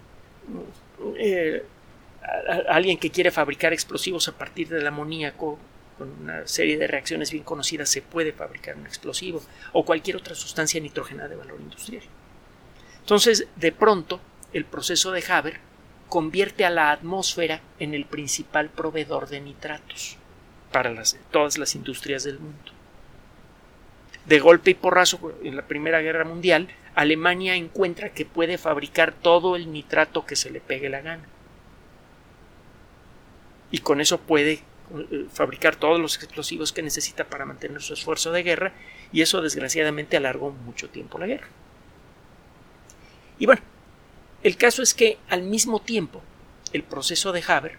eh, 1.17 1.65
a, 2.23 2.75
alguien 2.75 2.99
que 2.99 3.11
quiere 3.11 3.31
fabricar 3.31 3.73
explosivos 3.73 4.29
a 4.29 4.33
partir 4.33 4.69
del 4.69 4.87
amoníaco, 4.87 5.59
con 5.99 6.11
una 6.23 6.47
serie 6.47 6.77
de 6.77 6.87
reacciones 6.87 7.31
bien 7.31 7.43
conocidas 7.43 7.89
se 7.89 8.03
puede 8.03 8.33
fabricar 8.33 8.77
un 8.77 8.87
explosivo 8.87 9.43
o 9.73 9.85
cualquier 9.85 10.17
otra 10.17 10.35
sustancia 10.35 10.81
nitrogenada 10.81 11.29
de 11.29 11.37
valor 11.37 11.59
industrial. 11.61 12.03
Entonces, 13.01 13.47
de 13.57 13.73
pronto, 13.73 14.21
el 14.53 14.65
proceso 14.65 15.11
de 15.13 15.25
Haber 15.29 15.61
convierte 16.09 16.65
a 16.65 16.71
la 16.71 16.93
atmósfera 16.93 17.61
en 17.79 17.95
el 17.95 18.05
principal 18.05 18.69
proveedor 18.69 19.29
de 19.29 19.41
nitratos 19.41 20.19
para 20.73 20.95
todas 21.31 21.59
las 21.59 21.75
industrias 21.75 22.25
del 22.25 22.39
mundo. 22.39 22.76
De 24.27 24.41
golpe 24.41 24.73
y 24.73 24.75
porrazo, 24.75 25.39
en 25.43 25.57
la 25.57 25.67
Primera 25.67 26.01
Guerra 26.01 26.25
Mundial, 26.25 26.69
Alemania 26.95 27.55
encuentra 27.55 28.11
que 28.11 28.25
puede 28.25 28.59
fabricar 28.59 29.13
todo 29.13 29.55
el 29.55 29.73
nitrato 29.73 30.27
que 30.27 30.35
se 30.35 30.51
le 30.51 30.61
pegue 30.61 30.89
la 30.89 31.01
gana. 31.01 31.25
Y 33.71 33.79
con 33.79 34.01
eso 34.01 34.19
puede 34.19 34.53
eh, 34.53 35.27
fabricar 35.33 35.77
todos 35.77 36.01
los 36.01 36.17
explosivos 36.17 36.73
que 36.73 36.83
necesita 36.83 37.25
para 37.25 37.45
mantener 37.45 37.83
su 37.83 37.95
esfuerzo 37.95 38.33
de 38.33 38.43
guerra, 38.43 38.73
y 39.13 39.23
eso 39.23 39.43
desgraciadamente 39.43 40.17
alargó 40.17 40.51
mucho 40.51 40.89
tiempo 40.89 41.19
la 41.19 41.27
guerra. 41.27 41.47
Y 43.39 43.47
bueno, 43.47 43.63
el 44.43 44.57
caso 44.57 44.83
es 44.83 44.95
que 44.95 45.19
al 45.29 45.43
mismo 45.43 45.81
tiempo 45.81 46.23
el 46.73 46.83
proceso 46.83 47.33
de 47.33 47.45
Haber 47.47 47.79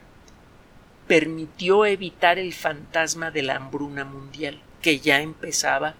permitió 1.07 1.85
evitar 1.85 2.37
el 2.37 2.53
fantasma 2.53 3.31
de 3.31 3.41
la 3.41 3.55
hambruna 3.55 4.03
mundial, 4.05 4.61
que 4.81 4.99
ya 4.99 5.21
empezaba 5.21 5.95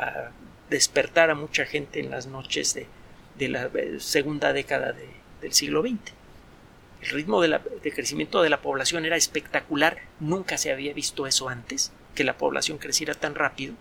a 0.00 0.30
despertar 0.70 1.30
a 1.30 1.34
mucha 1.34 1.66
gente 1.66 2.00
en 2.00 2.10
las 2.10 2.26
noches 2.26 2.74
de, 2.74 3.48
la 3.48 3.70
eh, 3.74 3.96
segunda 3.98 4.52
década 4.52 4.94
del 5.40 5.52
siglo 5.52 5.82
XX. 5.82 6.12
El 7.02 7.10
ritmo 7.10 7.40
de, 7.40 7.58
crecimiento 7.94 8.42
de 8.42 8.50
la 8.50 8.60
población 8.60 9.04
era 9.04 9.16
espectacular, 9.16 9.98
nunca 10.20 10.58
se 10.58 10.72
había 10.72 10.92
visto 10.92 11.26
eso 11.26 11.48
antes, 11.48 11.92
que 12.14 12.24
la 12.24 12.36
población 12.36 12.78
creciera 12.78 13.14
tan 13.14 13.34
rápido. 13.34 13.74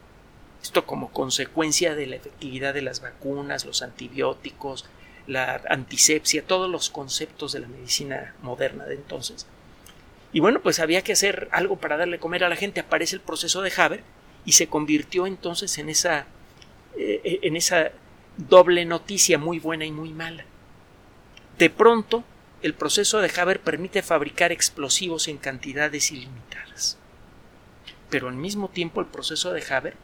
Esto 0.62 0.86
como 0.86 1.12
consecuencia 1.12 1.96
de 1.96 2.08
la 2.08 2.16
efectividad 2.18 2.74
de 2.74 2.82
las 2.82 3.02
vacunas, 3.02 3.66
los 3.66 3.82
antibióticos, 3.82 4.86
la 5.28 5.62
antisepsia, 5.70 6.44
todos 6.46 6.70
los 6.70 6.90
conceptos 6.90 7.54
de 7.54 7.60
la 7.60 7.68
medicina 7.68 8.36
moderna 8.42 8.86
de 8.86 8.96
entonces. 8.96 9.46
Y 10.32 10.40
bueno, 10.40 10.62
pues 10.62 10.80
había 10.80 11.02
que 11.02 11.14
hacer 11.14 11.48
algo 11.52 11.78
para 11.78 11.98
darle 11.98 12.20
comer 12.20 12.44
a 12.44 12.50
la 12.50 12.56
gente. 12.56 12.82
Aparece 12.82 13.16
el 13.16 13.22
proceso 13.22 13.62
de 13.62 13.74
Haber 13.76 14.04
y 14.46 14.53
se 14.53 14.67
convirtió 14.67 15.27
entonces 15.27 15.77
en 15.77 15.89
esa, 15.89 16.25
eh, 16.98 17.39
en 17.43 17.55
esa 17.55 17.91
doble 18.38 18.86
noticia 18.86 19.38
muy 19.38 19.60
buena 19.60 19.86
y 19.86 19.91
muy 19.91 20.10
mala. 20.10 20.46
De 21.58 21.69
pronto, 21.69 22.24
el 22.62 22.74
proceso 22.74 23.19
de 23.19 23.31
Haber 23.38 23.62
permite 23.62 24.01
fabricar 24.01 24.51
explosivos 24.51 25.27
en 25.27 25.38
cantidades 25.38 26.12
ilimitadas. 26.12 26.98
Pero 28.10 28.27
al 28.27 28.36
mismo 28.36 28.69
tiempo 28.69 29.01
el 29.01 29.08
proceso 29.08 29.51
de 29.51 29.63
Haber 29.69 29.96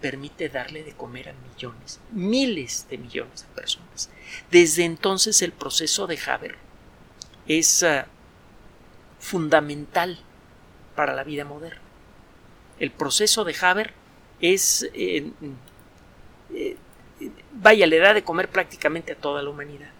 permite 0.00 0.48
darle 0.48 0.82
de 0.82 0.92
comer 0.92 1.28
a 1.28 1.34
millones, 1.34 2.00
miles 2.10 2.86
de 2.90 2.98
millones 2.98 3.42
de 3.42 3.54
personas. 3.54 4.10
Desde 4.50 4.84
entonces 4.84 5.42
el 5.42 5.52
proceso 5.52 6.06
de 6.06 6.18
Haber 6.26 6.56
es 7.46 7.82
ah, 7.82 8.06
fundamental 9.20 10.18
para 10.96 11.14
la 11.14 11.24
vida 11.24 11.44
moderna. 11.44 11.81
El 12.82 12.90
proceso 12.90 13.44
de 13.44 13.54
Haber 13.60 13.94
es, 14.40 14.90
eh, 14.92 15.30
eh, 16.52 16.76
vaya, 17.52 17.86
le 17.86 17.98
da 18.00 18.12
de 18.12 18.24
comer 18.24 18.48
prácticamente 18.48 19.12
a 19.12 19.14
toda 19.14 19.40
la 19.40 19.50
humanidad. 19.50 19.92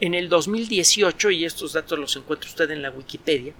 En 0.00 0.14
el 0.14 0.28
2018, 0.28 1.30
y 1.30 1.44
estos 1.44 1.74
datos 1.74 1.96
los 1.96 2.16
encuentra 2.16 2.50
usted 2.50 2.72
en 2.72 2.82
la 2.82 2.90
Wikipedia, 2.90 3.52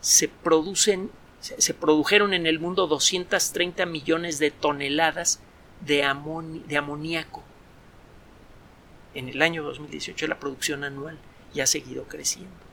se 0.00 0.28
producen, 0.28 1.10
se 1.38 1.74
produjeron 1.74 2.32
en 2.32 2.46
el 2.46 2.60
mundo 2.60 2.86
230 2.86 3.84
millones 3.84 4.38
de 4.38 4.50
toneladas 4.50 5.40
de, 5.82 5.96
de 6.66 6.76
amoníaco. 6.78 7.42
En 9.12 9.28
el 9.28 9.42
año 9.42 9.64
2018 9.64 10.26
la 10.26 10.40
producción 10.40 10.82
anual 10.82 11.18
ya 11.52 11.64
ha 11.64 11.66
seguido 11.66 12.04
creciendo. 12.04 12.67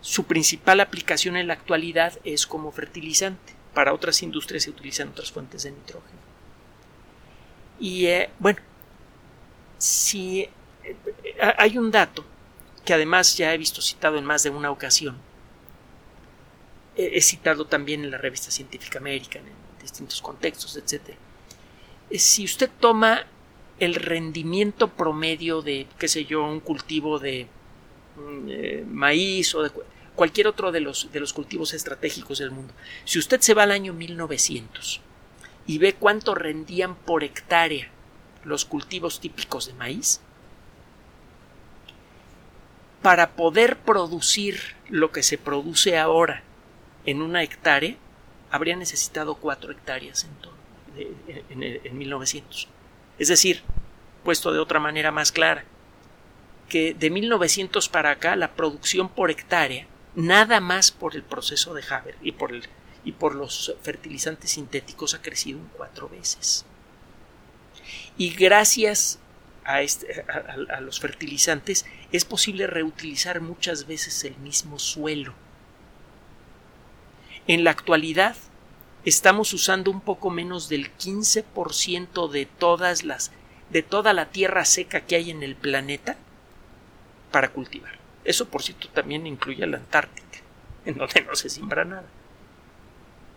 Su 0.00 0.24
principal 0.24 0.80
aplicación 0.80 1.36
en 1.36 1.46
la 1.46 1.54
actualidad 1.54 2.18
es 2.24 2.46
como 2.46 2.72
fertilizante. 2.72 3.54
Para 3.74 3.94
otras 3.94 4.22
industrias 4.22 4.64
se 4.64 4.70
utilizan 4.70 5.08
otras 5.08 5.30
fuentes 5.30 5.62
de 5.62 5.70
nitrógeno. 5.70 6.18
Y 7.78 8.06
eh, 8.06 8.30
bueno, 8.38 8.58
si 9.78 10.48
hay 11.56 11.78
un 11.78 11.90
dato 11.90 12.24
que 12.84 12.94
además 12.94 13.36
ya 13.36 13.54
he 13.54 13.58
visto 13.58 13.80
citado 13.80 14.16
en 14.18 14.24
más 14.24 14.42
de 14.42 14.50
una 14.50 14.70
ocasión. 14.70 15.16
He 16.96 17.20
citado 17.20 17.66
también 17.66 18.04
en 18.04 18.10
la 18.10 18.18
revista 18.18 18.50
científica 18.50 18.98
American, 18.98 19.46
en 19.46 19.54
distintos 19.80 20.20
contextos, 20.20 20.76
etc. 20.76 21.14
Si 22.12 22.44
usted 22.44 22.68
toma 22.80 23.26
el 23.78 23.94
rendimiento 23.94 24.88
promedio 24.88 25.62
de, 25.62 25.86
qué 25.98 26.08
sé 26.08 26.24
yo, 26.24 26.44
un 26.44 26.60
cultivo 26.60 27.18
de 27.18 27.46
eh, 28.48 28.84
maíz 28.88 29.54
o 29.54 29.70
cualquier 30.14 30.46
otro 30.46 30.72
de 30.72 30.80
los, 30.80 31.10
de 31.12 31.20
los 31.20 31.32
cultivos 31.32 31.72
estratégicos 31.72 32.38
del 32.38 32.50
mundo, 32.50 32.74
si 33.04 33.18
usted 33.18 33.40
se 33.40 33.54
va 33.54 33.62
al 33.62 33.72
año 33.72 33.92
1900 33.92 35.00
y 35.66 35.78
ve 35.78 35.94
cuánto 35.94 36.34
rendían 36.34 36.94
por 36.94 37.24
hectárea 37.24 37.88
los 38.44 38.64
cultivos 38.64 39.20
típicos 39.20 39.66
de 39.66 39.74
maíz, 39.74 40.20
para 43.02 43.30
poder 43.30 43.78
producir 43.78 44.60
lo 44.88 45.10
que 45.10 45.22
se 45.22 45.38
produce 45.38 45.98
ahora 45.98 46.42
en 47.06 47.22
una 47.22 47.42
hectárea, 47.42 47.96
habría 48.50 48.76
necesitado 48.76 49.36
cuatro 49.36 49.72
hectáreas 49.72 50.26
en, 50.98 51.62
en, 51.62 51.98
1900. 51.98 52.68
Es 53.18 53.28
decir, 53.28 53.62
puesto 54.24 54.52
de 54.52 54.58
otra 54.58 54.80
manera 54.80 55.12
más 55.12 55.32
clara, 55.32 55.64
que 56.70 56.94
de 56.94 57.10
1900 57.10 57.90
para 57.90 58.12
acá 58.12 58.36
la 58.36 58.52
producción 58.54 59.10
por 59.10 59.30
hectárea, 59.30 59.86
nada 60.14 60.60
más 60.60 60.90
por 60.90 61.14
el 61.14 61.22
proceso 61.22 61.74
de 61.74 61.84
Haber 61.90 62.16
y 62.22 62.32
por, 62.32 62.52
el, 62.52 62.62
y 63.04 63.12
por 63.12 63.34
los 63.34 63.74
fertilizantes 63.82 64.52
sintéticos, 64.52 65.12
ha 65.12 65.20
crecido 65.20 65.58
en 65.58 65.66
cuatro 65.76 66.08
veces. 66.08 66.64
Y 68.16 68.30
gracias 68.30 69.18
este, 69.80 70.24
a, 70.28 70.80
los 70.80 71.00
fertilizantes, 71.00 71.84
es 72.12 72.24
posible 72.24 72.66
reutilizar 72.66 73.40
muchas 73.40 73.86
veces 73.86 74.24
el 74.24 74.36
mismo 74.38 74.78
suelo. 74.78 75.34
En 77.46 77.64
la 77.64 77.70
actualidad, 77.70 78.36
estamos 79.04 79.52
usando 79.52 79.90
un 79.90 80.00
poco 80.00 80.30
menos 80.30 80.68
del 80.68 80.96
15% 80.96 82.30
de 82.30 82.46
todas 82.46 83.04
las 83.04 83.32
de 83.70 83.82
toda 83.82 84.12
la 84.12 84.30
tierra 84.30 84.64
seca 84.64 85.02
que 85.02 85.14
hay 85.14 85.30
en 85.30 85.44
el 85.44 85.54
planeta 85.54 86.16
para 87.30 87.50
cultivar. 87.50 87.98
Eso 88.24 88.48
por 88.48 88.62
cierto 88.62 88.88
también 88.88 89.26
incluye 89.26 89.66
la 89.66 89.78
Antártica. 89.78 90.30
en 90.84 90.96
donde 90.96 91.22
no 91.22 91.34
se 91.34 91.48
siembra 91.48 91.84
nada. 91.84 92.08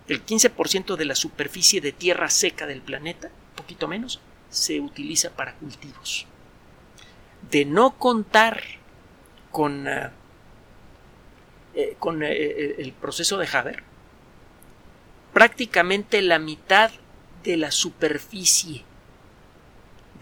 El 0.08 0.26
15% 0.26 0.96
de 0.96 1.06
la 1.06 1.16
superficie 1.16 1.82
de 1.82 1.92
tierra 1.92 2.30
seca 2.30 2.66
del 2.66 2.82
planeta, 2.82 3.30
poquito 3.56 3.88
menos, 3.88 4.20
se 4.50 4.80
utiliza 4.80 5.32
para 5.32 5.56
cultivos. 5.56 6.28
De 7.50 7.66
no 7.66 7.98
contar 7.98 8.62
con, 9.52 9.88
ah, 9.88 10.12
eh, 11.74 11.96
con 12.00 12.24
eh, 12.24 12.32
eh, 12.32 12.76
el 12.80 12.92
proceso 12.94 13.38
de 13.38 13.48
Haber, 13.52 13.84
prácticamente 15.34 16.22
la 16.22 16.40
mitad 16.40 16.92
de 17.44 17.58
la 17.58 17.72
superficie 17.72 18.84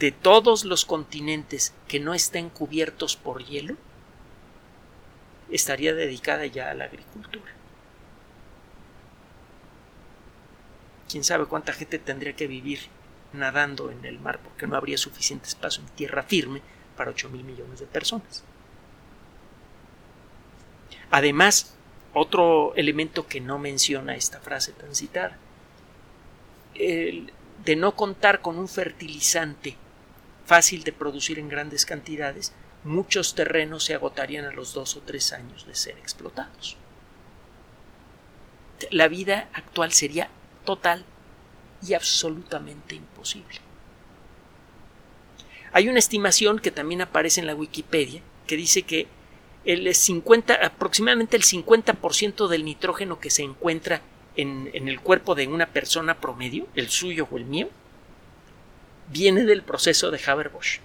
de 0.01 0.11
todos 0.11 0.65
los 0.65 0.83
continentes 0.83 1.75
que 1.87 1.99
no 1.99 2.15
estén 2.15 2.49
cubiertos 2.49 3.15
por 3.15 3.45
hielo 3.45 3.77
estaría 5.51 5.93
dedicada 5.93 6.47
ya 6.47 6.71
a 6.71 6.73
la 6.73 6.85
agricultura. 6.85 7.51
Quién 11.07 11.23
sabe 11.23 11.45
cuánta 11.45 11.71
gente 11.73 11.99
tendría 11.99 12.35
que 12.35 12.47
vivir 12.47 12.79
nadando 13.31 13.91
en 13.91 14.03
el 14.03 14.19
mar 14.19 14.39
porque 14.43 14.65
no 14.65 14.75
habría 14.75 14.97
suficiente 14.97 15.47
espacio 15.47 15.83
en 15.83 15.89
tierra 15.89 16.23
firme 16.23 16.63
para 16.97 17.11
8 17.11 17.29
mil 17.29 17.43
millones 17.43 17.79
de 17.79 17.85
personas. 17.85 18.43
Además, 21.11 21.75
otro 22.15 22.73
elemento 22.75 23.27
que 23.27 23.39
no 23.39 23.59
menciona 23.59 24.15
esta 24.15 24.39
frase 24.39 24.71
tan 24.71 24.95
citada, 24.95 25.37
el 26.73 27.31
de 27.63 27.75
no 27.75 27.95
contar 27.95 28.41
con 28.41 28.57
un 28.57 28.67
fertilizante 28.67 29.77
fácil 30.51 30.83
de 30.83 30.91
producir 30.91 31.39
en 31.39 31.47
grandes 31.47 31.85
cantidades, 31.85 32.51
muchos 32.83 33.35
terrenos 33.35 33.85
se 33.85 33.93
agotarían 33.93 34.43
a 34.43 34.51
los 34.51 34.73
dos 34.73 34.97
o 34.97 34.99
tres 34.99 35.31
años 35.31 35.65
de 35.65 35.75
ser 35.75 35.97
explotados. 35.97 36.75
La 38.89 39.07
vida 39.07 39.47
actual 39.53 39.93
sería 39.93 40.27
total 40.65 41.05
y 41.87 41.93
absolutamente 41.93 42.95
imposible. 42.95 43.59
Hay 45.71 45.87
una 45.87 45.99
estimación 45.99 46.59
que 46.59 46.71
también 46.71 47.01
aparece 47.01 47.39
en 47.39 47.47
la 47.47 47.55
Wikipedia 47.55 48.21
que 48.45 48.57
dice 48.57 48.81
que 48.81 49.07
el 49.63 49.95
50, 49.95 50.53
aproximadamente 50.55 51.37
el 51.37 51.43
50% 51.43 52.49
del 52.49 52.65
nitrógeno 52.65 53.21
que 53.21 53.29
se 53.29 53.43
encuentra 53.43 54.01
en, 54.35 54.69
en, 54.73 54.89
el 54.89 54.99
cuerpo 54.99 55.33
de 55.33 55.47
una 55.47 55.67
persona 55.67 56.19
promedio, 56.19 56.67
el 56.75 56.89
suyo 56.89 57.25
o 57.31 57.37
el 57.37 57.45
mío, 57.45 57.69
viene 59.09 59.43
del 59.43 59.63
proceso 59.63 60.11
de 60.11 60.21
Haber-Bosch. 60.25 60.79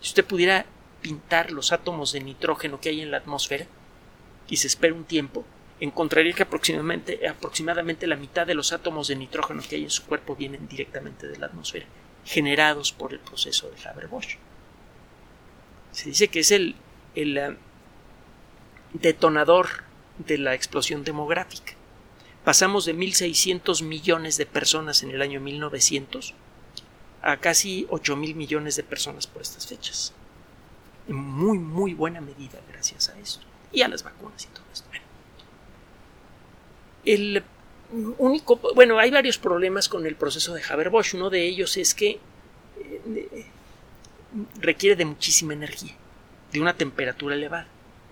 Si 0.00 0.08
usted 0.08 0.24
pudiera 0.24 0.66
pintar 1.00 1.50
los 1.50 1.72
átomos 1.72 2.12
de 2.12 2.20
nitrógeno 2.20 2.80
que 2.80 2.88
hay 2.90 3.00
en 3.00 3.10
la 3.10 3.18
atmósfera 3.18 3.66
y 4.48 4.56
se 4.56 4.66
espera 4.68 4.94
un 4.94 5.04
tiempo, 5.04 5.44
encontraría 5.80 6.32
que 6.32 6.44
aproximadamente, 6.44 7.26
aproximadamente 7.26 8.06
la 8.06 8.16
mitad 8.16 8.46
de 8.46 8.54
los 8.54 8.72
átomos 8.72 9.08
de 9.08 9.16
nitrógeno 9.16 9.62
que 9.68 9.76
hay 9.76 9.84
en 9.84 9.90
su 9.90 10.04
cuerpo 10.04 10.36
vienen 10.36 10.68
directamente 10.68 11.26
de 11.26 11.38
la 11.38 11.46
atmósfera, 11.46 11.86
generados 12.24 12.92
por 12.92 13.12
el 13.12 13.18
proceso 13.18 13.70
de 13.70 13.88
Haber-Bosch. 13.88 14.38
Se 15.90 16.08
dice 16.08 16.28
que 16.28 16.40
es 16.40 16.52
el, 16.52 16.76
el 17.14 17.36
uh, 17.36 17.56
detonador 18.92 19.84
de 20.18 20.38
la 20.38 20.54
explosión 20.54 21.04
demográfica. 21.04 21.74
Pasamos 22.44 22.84
de 22.84 22.94
1.600 22.94 23.82
millones 23.82 24.36
de 24.36 24.46
personas 24.46 25.02
en 25.02 25.10
el 25.10 25.22
año 25.22 25.40
1900 25.40 26.34
a 27.22 27.36
casi 27.36 27.86
8.000 27.86 28.34
millones 28.34 28.76
de 28.76 28.82
personas 28.82 29.26
por 29.26 29.42
estas 29.42 29.66
fechas. 29.66 30.12
En 31.08 31.16
muy, 31.16 31.58
muy 31.58 31.94
buena 31.94 32.20
medida 32.20 32.60
gracias 32.68 33.08
a 33.08 33.18
esto. 33.18 33.46
Y 33.72 33.82
a 33.82 33.88
las 33.88 34.02
vacunas 34.02 34.44
y 34.44 34.48
todo 34.48 34.64
esto. 34.72 34.88
El 37.04 37.42
único, 38.18 38.56
bueno, 38.74 38.98
hay 38.98 39.10
varios 39.10 39.38
problemas 39.38 39.88
con 39.88 40.04
el 40.06 40.16
proceso 40.16 40.52
de 40.54 40.62
Haber-Bosch. 40.62 41.14
Uno 41.14 41.30
de 41.30 41.46
ellos 41.46 41.76
es 41.76 41.94
que 41.94 42.20
eh, 43.06 43.46
requiere 44.60 44.96
de 44.96 45.04
muchísima 45.04 45.52
energía, 45.52 45.94
de 46.52 46.60
una 46.60 46.76
temperatura 46.76 47.34
elevada. 47.34 47.68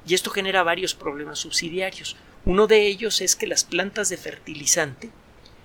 Y 0.07 0.14
esto 0.14 0.31
genera 0.31 0.62
varios 0.62 0.94
problemas 0.94 1.40
subsidiarios. 1.40 2.16
Uno 2.44 2.66
de 2.66 2.87
ellos 2.87 3.20
es 3.20 3.37
que 3.37 3.46
las 3.46 3.64
plantas 3.64 4.09
de 4.09 4.16
fertilizante 4.16 5.11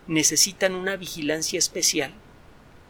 necesitan 0.08 0.75
una 0.75 0.97
vigilancia 0.97 1.58
especial 1.58 2.13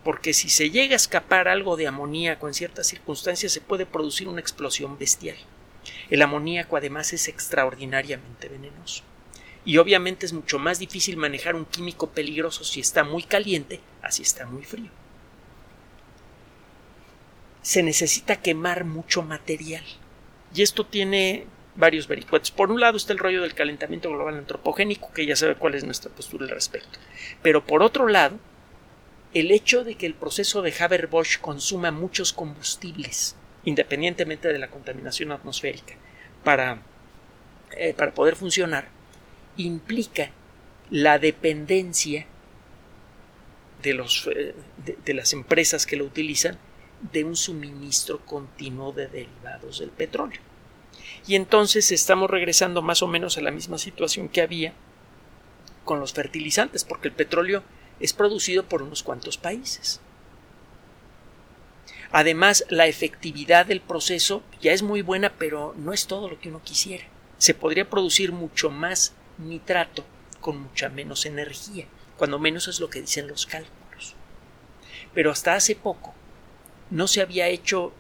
porque 0.06 0.36
si 0.36 0.50
se 0.50 0.70
llega 0.70 0.94
a 0.94 0.98
escapar 0.98 1.48
algo 1.48 1.76
de 1.76 1.88
amoníaco 1.88 2.48
en 2.48 2.54
ciertas 2.54 2.86
circunstancias 2.86 3.52
se 3.52 3.60
puede 3.60 3.88
producir 3.88 4.28
una 4.28 4.40
explosión 4.40 5.00
bestial. 5.00 5.36
El 6.12 6.22
amoníaco 6.22 6.78
además 6.78 7.12
es 7.12 7.28
extraordinariamente 7.28 8.48
venenoso. 8.48 9.04
Y 9.66 9.78
obviamente 9.78 10.28
es 10.28 10.34
mucho 10.34 10.60
más 10.60 10.78
difícil 10.78 11.18
manejar 11.18 11.56
un 11.56 11.66
químico 11.66 12.12
peligroso 12.12 12.64
si 12.64 12.82
está 12.82 13.04
muy 13.04 13.24
caliente, 13.24 13.80
así 14.04 14.22
está 14.22 14.46
muy 14.46 14.64
frío. 14.64 14.92
Se 17.64 17.82
necesita 17.82 18.36
quemar 18.36 18.86
mucho 18.86 19.24
material. 19.24 19.84
Y 20.54 20.62
esto 20.62 20.86
tiene 20.86 21.48
varios 21.76 22.08
vericuetos. 22.08 22.52
Por 22.52 22.70
un 22.70 22.80
lado 22.80 22.98
está 22.98 23.12
el 23.12 23.18
rollo 23.18 23.42
del 23.42 23.56
calentamiento 23.56 24.12
global 24.12 24.38
antropogénico, 24.38 25.12
que 25.14 25.26
ya 25.26 25.36
sabe 25.36 25.56
cuál 25.56 25.74
es 25.74 25.84
nuestra 25.84 26.12
postura 26.12 26.46
al 26.46 26.52
respecto. 26.52 27.00
Pero 27.42 27.66
por 27.66 27.82
otro 27.82 28.08
lado, 28.08 28.38
el 29.36 29.52
hecho 29.52 29.84
de 29.84 29.96
que 29.96 30.06
el 30.06 30.14
proceso 30.14 30.62
de 30.62 30.74
Haber-Bosch 30.80 31.40
consuma 31.42 31.92
muchos 31.92 32.32
combustibles, 32.32 33.36
independientemente 33.66 34.48
de 34.48 34.58
la 34.58 34.70
contaminación 34.70 35.34
atmosférica, 35.34 35.96
para, 36.46 36.82
eh, 37.76 37.94
para 37.94 38.14
poder 38.14 38.38
funcionar, 38.38 38.88
implica 39.58 40.32
la 40.90 41.20
dependencia 41.20 42.26
de, 43.84 43.94
los, 43.94 44.26
eh, 44.34 44.56
de 45.04 45.14
las 45.14 45.34
empresas 45.34 45.86
que 45.86 45.98
lo 45.98 46.06
utilizan 46.06 46.58
de 47.12 47.26
un 47.26 47.36
suministro 47.36 48.26
continuo 48.26 48.94
de 48.94 49.08
derivados 49.08 49.80
del 49.80 49.90
petróleo. 49.90 50.40
Y 51.28 51.36
entonces 51.36 51.92
estamos 51.92 52.30
regresando 52.30 52.82
más 52.82 53.02
o 53.02 53.08
menos 53.08 53.38
a 53.38 53.42
la 53.42 53.52
misma 53.52 53.80
situación 53.80 54.30
que 54.30 54.42
había 54.42 54.74
con 55.84 56.00
los 56.00 56.14
fertilizantes, 56.14 56.86
porque 56.86 57.10
el 57.10 57.14
petróleo 57.14 57.64
es 58.00 58.14
producido 58.14 58.64
por 58.64 58.82
unos 58.82 59.04
cuantos 59.04 59.38
países. 59.38 60.02
Además, 62.12 62.66
la 62.70 62.88
efectividad 62.88 63.66
del 63.66 63.82
proceso 63.82 64.44
ya 64.62 64.72
es 64.72 64.84
muy 64.84 65.02
buena, 65.02 65.34
pero 65.38 65.74
no 65.78 65.92
es 65.92 66.08
todo 66.08 66.30
lo 66.30 66.40
que 66.40 66.50
uno 66.50 66.62
quisiera. 66.64 67.06
Se 67.38 67.54
podría 67.54 67.90
producir 67.90 68.32
mucho 68.32 68.70
más 68.70 69.14
nitrato 69.38 70.06
con 70.40 70.62
mucha 70.62 70.90
menos 70.90 71.26
energía, 71.26 71.88
cuando 72.18 72.40
menos 72.40 72.68
es 72.68 72.80
lo 72.80 72.90
que 72.90 73.02
dicen 73.02 73.28
los 73.28 73.46
cálculos. 73.46 74.16
Pero 75.14 75.32
hasta 75.32 75.56
hace 75.56 75.76
poco 75.76 76.14
no 76.90 77.08
se 77.08 77.22
había 77.22 77.48
hecho 77.48 77.92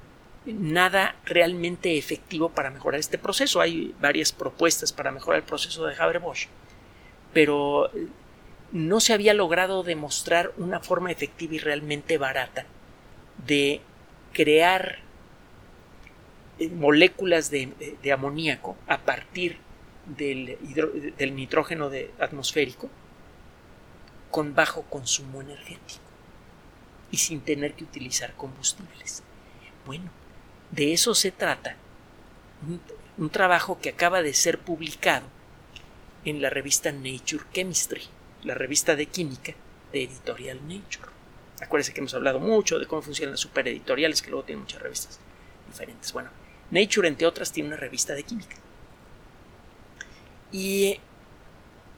nada 0.45 1.15
realmente 1.25 1.97
efectivo 1.97 2.49
para 2.49 2.69
mejorar 2.69 2.99
este 2.99 3.17
proceso. 3.17 3.61
Hay 3.61 3.95
varias 3.99 4.31
propuestas 4.31 4.93
para 4.93 5.11
mejorar 5.11 5.41
el 5.41 5.45
proceso 5.47 5.85
de 5.85 5.95
Haber-Bosch, 5.95 6.47
pero 7.33 7.91
no 8.75 8.99
se 8.99 9.13
había 9.13 9.33
logrado 9.33 9.83
demostrar 9.83 10.51
una 10.57 10.81
forma 10.81 11.09
efectiva 11.09 11.55
y 11.55 11.59
realmente 11.59 12.17
barata 12.17 12.65
de 13.47 13.79
crear 14.33 14.97
eh, 16.59 16.67
moléculas 16.67 17.49
de, 17.49 17.71
amoníaco 18.13 18.75
a 18.87 18.97
partir 18.97 19.59
del, 20.05 20.57
nitrógeno 21.33 21.89
de, 21.89 22.11
atmosférico 22.19 22.89
con 24.29 24.55
bajo 24.55 24.81
consumo 24.81 25.39
energético 25.39 26.03
y 27.11 27.17
sin 27.19 27.39
tener 27.39 27.75
que 27.75 27.85
utilizar 27.85 28.33
combustibles. 28.33 29.23
Bueno, 29.85 30.11
de 30.71 30.91
eso 30.91 31.15
se 31.15 31.31
trata 31.31 31.77
un 33.17 33.29
trabajo 33.29 33.79
que 33.79 33.87
acaba 33.87 34.21
de 34.21 34.33
ser 34.33 34.59
publicado 34.59 35.27
en 36.25 36.41
la 36.41 36.49
revista 36.49 36.91
Nature 36.91 37.45
Chemistry 37.53 38.01
la 38.45 38.53
revista 38.53 38.95
de 38.95 39.07
química 39.07 39.53
de 39.91 40.03
Editorial 40.03 40.59
Nature. 40.67 41.09
Acuérdense 41.61 41.93
que 41.93 41.99
hemos 41.99 42.13
hablado 42.13 42.39
mucho 42.39 42.79
de 42.79 42.85
cómo 42.85 43.01
funcionan 43.01 43.31
las 43.31 43.39
supereditoriales, 43.39 44.21
que 44.21 44.29
luego 44.29 44.45
tienen 44.45 44.61
muchas 44.61 44.81
revistas 44.81 45.19
diferentes. 45.67 46.13
Bueno, 46.13 46.29
Nature, 46.71 47.07
entre 47.07 47.27
otras, 47.27 47.51
tiene 47.51 47.69
una 47.69 47.77
revista 47.77 48.13
de 48.13 48.23
química. 48.23 48.55
Y 50.51 50.99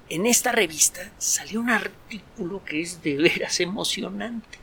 en 0.10 0.26
esta 0.26 0.52
revista 0.52 1.12
salió 1.18 1.60
un 1.60 1.70
artículo 1.70 2.64
que 2.64 2.82
es 2.82 3.02
de 3.02 3.16
veras 3.18 3.60
emocionante. 3.60 4.60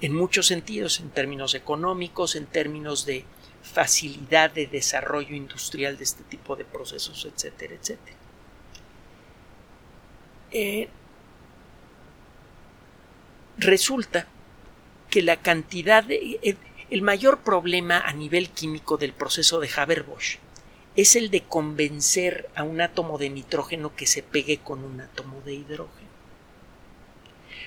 En 0.00 0.14
muchos 0.14 0.46
sentidos, 0.46 0.98
en 1.00 1.10
términos 1.10 1.54
económicos, 1.54 2.34
en 2.34 2.46
términos 2.46 3.04
de 3.04 3.24
facilidad 3.62 4.50
de 4.50 4.66
desarrollo 4.66 5.36
industrial 5.36 5.98
de 5.98 6.04
este 6.04 6.24
tipo 6.24 6.56
de 6.56 6.64
procesos, 6.64 7.26
etcétera, 7.26 7.74
etcétera. 7.74 8.19
Eh, 10.52 10.88
resulta 13.58 14.26
que 15.10 15.22
la 15.22 15.36
cantidad 15.36 16.04
de... 16.04 16.56
El, 16.90 17.02
mayor 17.02 17.40
problema 17.40 18.00
a 18.00 18.12
nivel 18.12 18.50
químico 18.50 18.96
del 18.96 19.12
proceso 19.12 19.60
de 19.60 19.70
Haber-Bosch 19.74 20.38
es 20.96 21.14
el 21.14 21.30
de 21.30 21.42
convencer 21.42 22.50
a 22.56 22.64
un 22.64 22.80
átomo 22.80 23.16
de 23.16 23.30
nitrógeno 23.30 23.94
que 23.94 24.06
se 24.06 24.24
pegue 24.24 24.58
con 24.58 24.82
un 24.82 25.00
átomo 25.00 25.40
de 25.42 25.54
hidrógeno. 25.54 26.10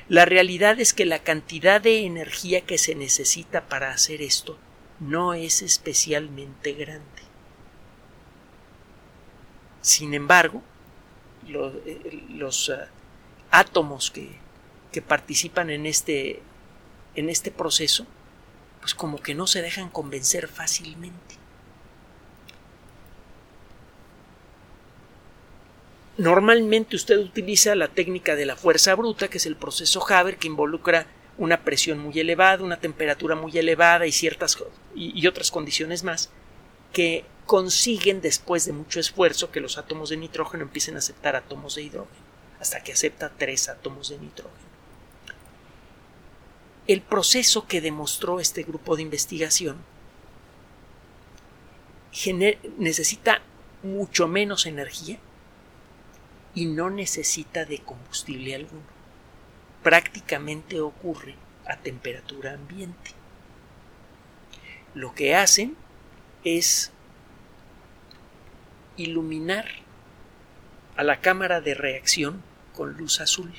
La 0.09 0.25
realidad 0.25 0.77
es 0.81 0.93
que 0.93 1.05
la 1.05 1.19
cantidad 1.19 1.79
de 1.79 2.05
energía 2.05 2.61
que 2.61 2.77
se 2.77 2.95
necesita 2.95 3.69
para 3.69 3.91
hacer 3.91 4.21
esto 4.21 4.57
no 4.99 5.33
es 5.33 5.61
especialmente 5.61 6.73
grande. 6.73 7.23
Sin 9.81 10.13
embargo, 10.13 10.61
eh, 11.47 12.23
los, 12.29 12.69
eh, 12.69 12.87
átomos 13.51 14.11
que, 14.11 14.29
que, 14.91 15.01
participan 15.01 15.69
en 15.69 15.85
este, 15.85 16.41
en 17.15 17.29
este 17.29 17.51
proceso, 17.51 18.05
pues 18.81 18.93
como 18.93 19.21
que 19.21 19.35
no 19.35 19.47
se 19.47 19.61
dejan 19.61 19.89
convencer 19.89 20.47
fácilmente. 20.47 21.43
Normalmente 26.17 26.95
usted 26.95 27.17
utiliza 27.17 27.73
la 27.73 27.87
técnica 27.87 28.35
de 28.35 28.45
la 28.45 28.55
fuerza 28.55 28.93
bruta, 28.93 29.29
que 29.29 29.37
es 29.37 29.45
el 29.47 29.55
proceso 29.55 30.05
Haber, 30.07 30.37
que 30.37 30.47
involucra 30.47 31.07
una 31.37 31.63
presión 31.63 31.97
muy 31.97 32.19
elevada, 32.19 32.63
una 32.63 32.77
temperatura 32.77 33.35
muy 33.35 33.57
elevada 33.57 34.05
y 34.05 34.11
ciertas 34.11 34.57
y, 34.95 35.25
otras 35.25 35.49
condiciones 35.49 36.03
más 36.03 36.29
que 36.91 37.25
consiguen 37.45 38.21
después 38.21 38.65
de 38.65 38.73
mucho 38.73 38.99
esfuerzo 38.99 39.51
que 39.51 39.59
los 39.59 39.77
átomos 39.77 40.09
de 40.09 40.17
nitrógeno 40.17 40.63
empiecen 40.63 40.95
a 40.95 40.99
aceptar 40.99 41.35
átomos 41.35 41.75
de 41.75 41.83
hidrógeno, 41.83 42.23
hasta 42.59 42.81
que 42.81 42.93
acepta 42.93 43.31
tres 43.37 43.69
átomos 43.69 44.09
de 44.09 44.17
nitrógeno. 44.17 44.73
El 46.87 47.01
proceso 47.01 47.67
que 47.67 47.81
demostró 47.81 48.39
este 48.39 48.63
grupo 48.63 48.95
de 48.95 49.03
investigación 49.03 49.77
necesita 52.77 53.41
mucho 53.81 54.27
menos 54.27 54.65
energía 54.65 55.17
y 56.53 56.65
no 56.65 56.89
necesita 56.89 57.65
de 57.65 57.79
combustible 57.79 58.55
alguno. 58.55 58.83
Prácticamente 59.81 60.79
ocurre 60.79 61.35
a 61.65 61.77
temperatura 61.77 62.53
ambiente. 62.53 63.11
Lo 64.93 65.15
que 65.15 65.35
hacen 65.35 65.75
es 66.43 66.91
iluminar 68.97 69.65
a 70.95 71.03
la 71.03 71.21
cámara 71.21 71.61
de 71.61 71.73
reacción 71.73 72.43
con 72.73 72.93
luz 72.93 73.21
azul. 73.21 73.51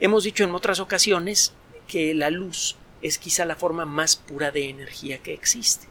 Hemos 0.00 0.24
dicho 0.24 0.44
en 0.44 0.54
otras 0.54 0.80
ocasiones 0.80 1.52
que 1.86 2.14
la 2.14 2.30
luz 2.30 2.76
es 3.02 3.18
quizá 3.18 3.44
la 3.44 3.56
forma 3.56 3.84
más 3.84 4.16
pura 4.16 4.50
de 4.50 4.68
energía 4.68 5.18
que 5.18 5.32
existe. 5.32 5.88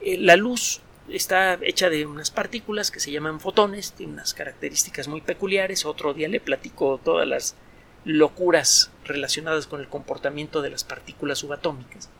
Eh, 0.00 0.18
la 0.18 0.36
luz 0.36 0.80
está 1.08 1.58
hecha 1.62 1.88
de 1.88 2.06
unas 2.06 2.30
partículas 2.30 2.90
que 2.90 3.00
se 3.00 3.10
llaman 3.10 3.40
fotones, 3.40 3.92
tiene 3.92 4.12
unas 4.12 4.34
características 4.34 5.08
muy 5.08 5.20
peculiares. 5.20 5.84
Otro 5.84 6.14
día 6.14 6.28
le 6.28 6.40
platico 6.40 7.00
todas 7.02 7.26
las 7.26 7.56
locuras 8.04 8.90
relacionadas 9.04 9.66
con 9.66 9.80
el 9.80 9.88
comportamiento 9.88 10.62
de 10.62 10.70
las 10.70 10.84
partículas 10.84 11.38
subatómicas. 11.38 12.10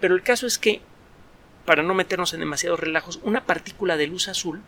Pero 0.00 0.14
el 0.14 0.22
caso 0.22 0.46
es 0.46 0.58
que, 0.58 0.80
para 1.68 1.82
no 1.82 1.92
meternos 1.92 2.32
en 2.32 2.40
demasiados 2.40 2.80
relajos, 2.80 3.20
una 3.22 3.44
partícula 3.44 3.98
de 3.98 4.06
luz 4.06 4.28
azul 4.28 4.62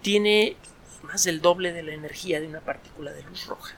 tiene 0.00 0.54
más 1.02 1.24
del 1.24 1.40
doble 1.40 1.72
de 1.72 1.82
la 1.82 1.92
energía 1.92 2.40
de 2.40 2.46
una 2.46 2.60
partícula 2.60 3.10
de 3.10 3.24
luz 3.24 3.46
roja. 3.48 3.74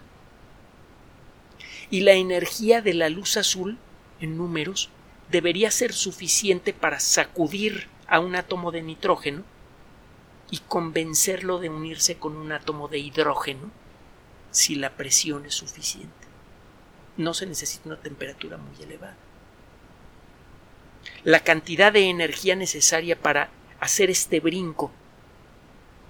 Y 1.88 2.00
la 2.00 2.12
energía 2.12 2.82
de 2.82 2.92
la 2.92 3.08
luz 3.08 3.38
azul, 3.38 3.78
en 4.20 4.36
números, 4.36 4.90
debería 5.30 5.70
ser 5.70 5.94
suficiente 5.94 6.74
para 6.74 7.00
sacudir 7.00 7.88
a 8.06 8.20
un 8.20 8.36
átomo 8.36 8.70
de 8.70 8.82
nitrógeno 8.82 9.44
y 10.50 10.58
convencerlo 10.58 11.60
de 11.60 11.70
unirse 11.70 12.18
con 12.18 12.36
un 12.36 12.52
átomo 12.52 12.88
de 12.88 12.98
hidrógeno 12.98 13.70
si 14.50 14.74
la 14.74 14.90
presión 14.90 15.46
es 15.46 15.54
suficiente. 15.54 16.26
No 17.16 17.32
se 17.32 17.46
necesita 17.46 17.88
una 17.88 17.98
temperatura 17.98 18.58
muy 18.58 18.76
elevada. 18.82 19.16
La 21.24 21.40
cantidad 21.40 21.92
de 21.92 22.08
energía 22.08 22.54
necesaria 22.54 23.18
para 23.18 23.50
hacer 23.80 24.10
este 24.10 24.40
brinco 24.40 24.92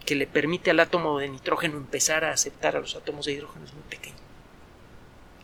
que 0.04 0.14
le 0.14 0.26
permite 0.26 0.70
al 0.70 0.80
átomo 0.80 1.18
de 1.18 1.28
nitrógeno 1.28 1.76
empezar 1.76 2.24
a 2.24 2.32
aceptar 2.32 2.76
a 2.76 2.80
los 2.80 2.94
átomos 2.94 3.26
de 3.26 3.32
hidrógeno 3.32 3.66
es 3.66 3.74
muy 3.74 3.82
pequeña. 3.82 4.16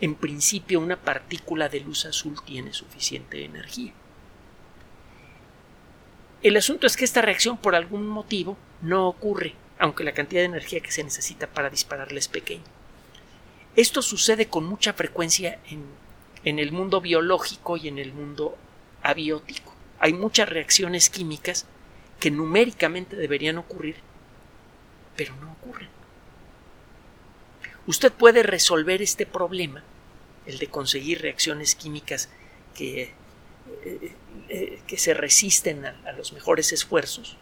En 0.01 0.15
principio, 0.15 0.81
una 0.81 0.97
partícula 0.97 1.69
de 1.69 1.81
luz 1.81 2.05
azul 2.05 2.37
tiene 2.45 2.73
suficiente 2.73 3.45
energía. 3.45 3.93
El 6.43 6.57
asunto 6.57 6.87
es 6.87 6.97
que 6.97 7.05
esta 7.05 7.23
reacción 7.23 7.57
por 7.57 7.75
algún 7.75 8.07
motivo 8.07 8.59
no 8.83 9.09
ocurre, 9.09 9.55
aunque 9.79 10.05
la 10.05 10.13
cantidad 10.13 10.43
de 10.43 10.47
energía 10.47 10.81
que 10.81 10.93
se 10.93 11.05
necesita 11.05 11.47
para 11.47 11.71
dispararla 11.71 12.19
es 12.19 12.29
pequeña. 12.29 12.65
Esto 13.77 14.03
sucede 14.03 14.47
con 14.47 14.65
mucha 14.65 14.93
frecuencia 14.93 15.59
en, 15.71 15.85
en 16.45 16.59
el 16.59 16.71
mundo 16.71 17.01
biológico 17.01 17.77
y 17.77 17.89
en 17.89 17.99
el 17.99 18.13
mundo 18.13 18.59
abiótico. 19.05 19.73
Hay 20.01 20.13
muchas 20.13 20.49
reacciones 20.49 21.09
químicas 21.09 21.67
que 22.19 22.33
numéricamente 22.33 23.15
deberían 23.15 23.59
ocurrir, 23.59 23.97
pero 25.17 25.37
no 25.37 25.53
ocurren. 25.53 25.89
Usted 27.87 28.13
puede 28.13 28.43
resolver 28.43 29.01
este 29.03 29.27
problema, 29.27 29.85
el 30.47 30.59
de 30.59 30.67
conseguir 30.67 31.23
reacciones 31.23 31.77
químicas 31.77 32.29
que 32.75 33.13
eh, 33.85 34.15
eh, 34.49 34.83
que 34.87 34.99
se 34.99 35.15
resisten 35.15 35.87
a, 35.87 36.13
los 36.13 36.35
mejores 36.35 36.73
esfuerzos, 36.73 37.39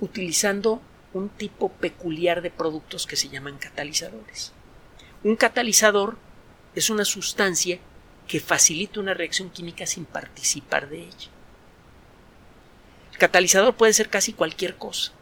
utilizando 0.00 0.80
un 1.12 1.28
tipo 1.28 1.70
peculiar 1.70 2.40
de 2.40 2.50
productos 2.50 3.06
que 3.06 3.16
se 3.16 3.28
llaman 3.28 3.58
catalizadores. 3.58 4.52
Un 5.22 5.36
catalizador 5.36 6.16
es 6.74 6.88
una 6.88 7.04
sustancia 7.04 7.78
que 8.28 8.38
facilita 8.38 9.00
una 9.00 9.14
reacción 9.14 9.50
química 9.50 9.86
sin 9.86 10.04
participar 10.04 10.88
de 10.88 10.98
ella. 10.98 11.28
El 13.12 13.18
catalizador 13.18 13.74
puede 13.74 13.94
ser 13.94 14.10
casi 14.10 14.34
cualquier 14.34 14.76
cosa. 14.76 15.12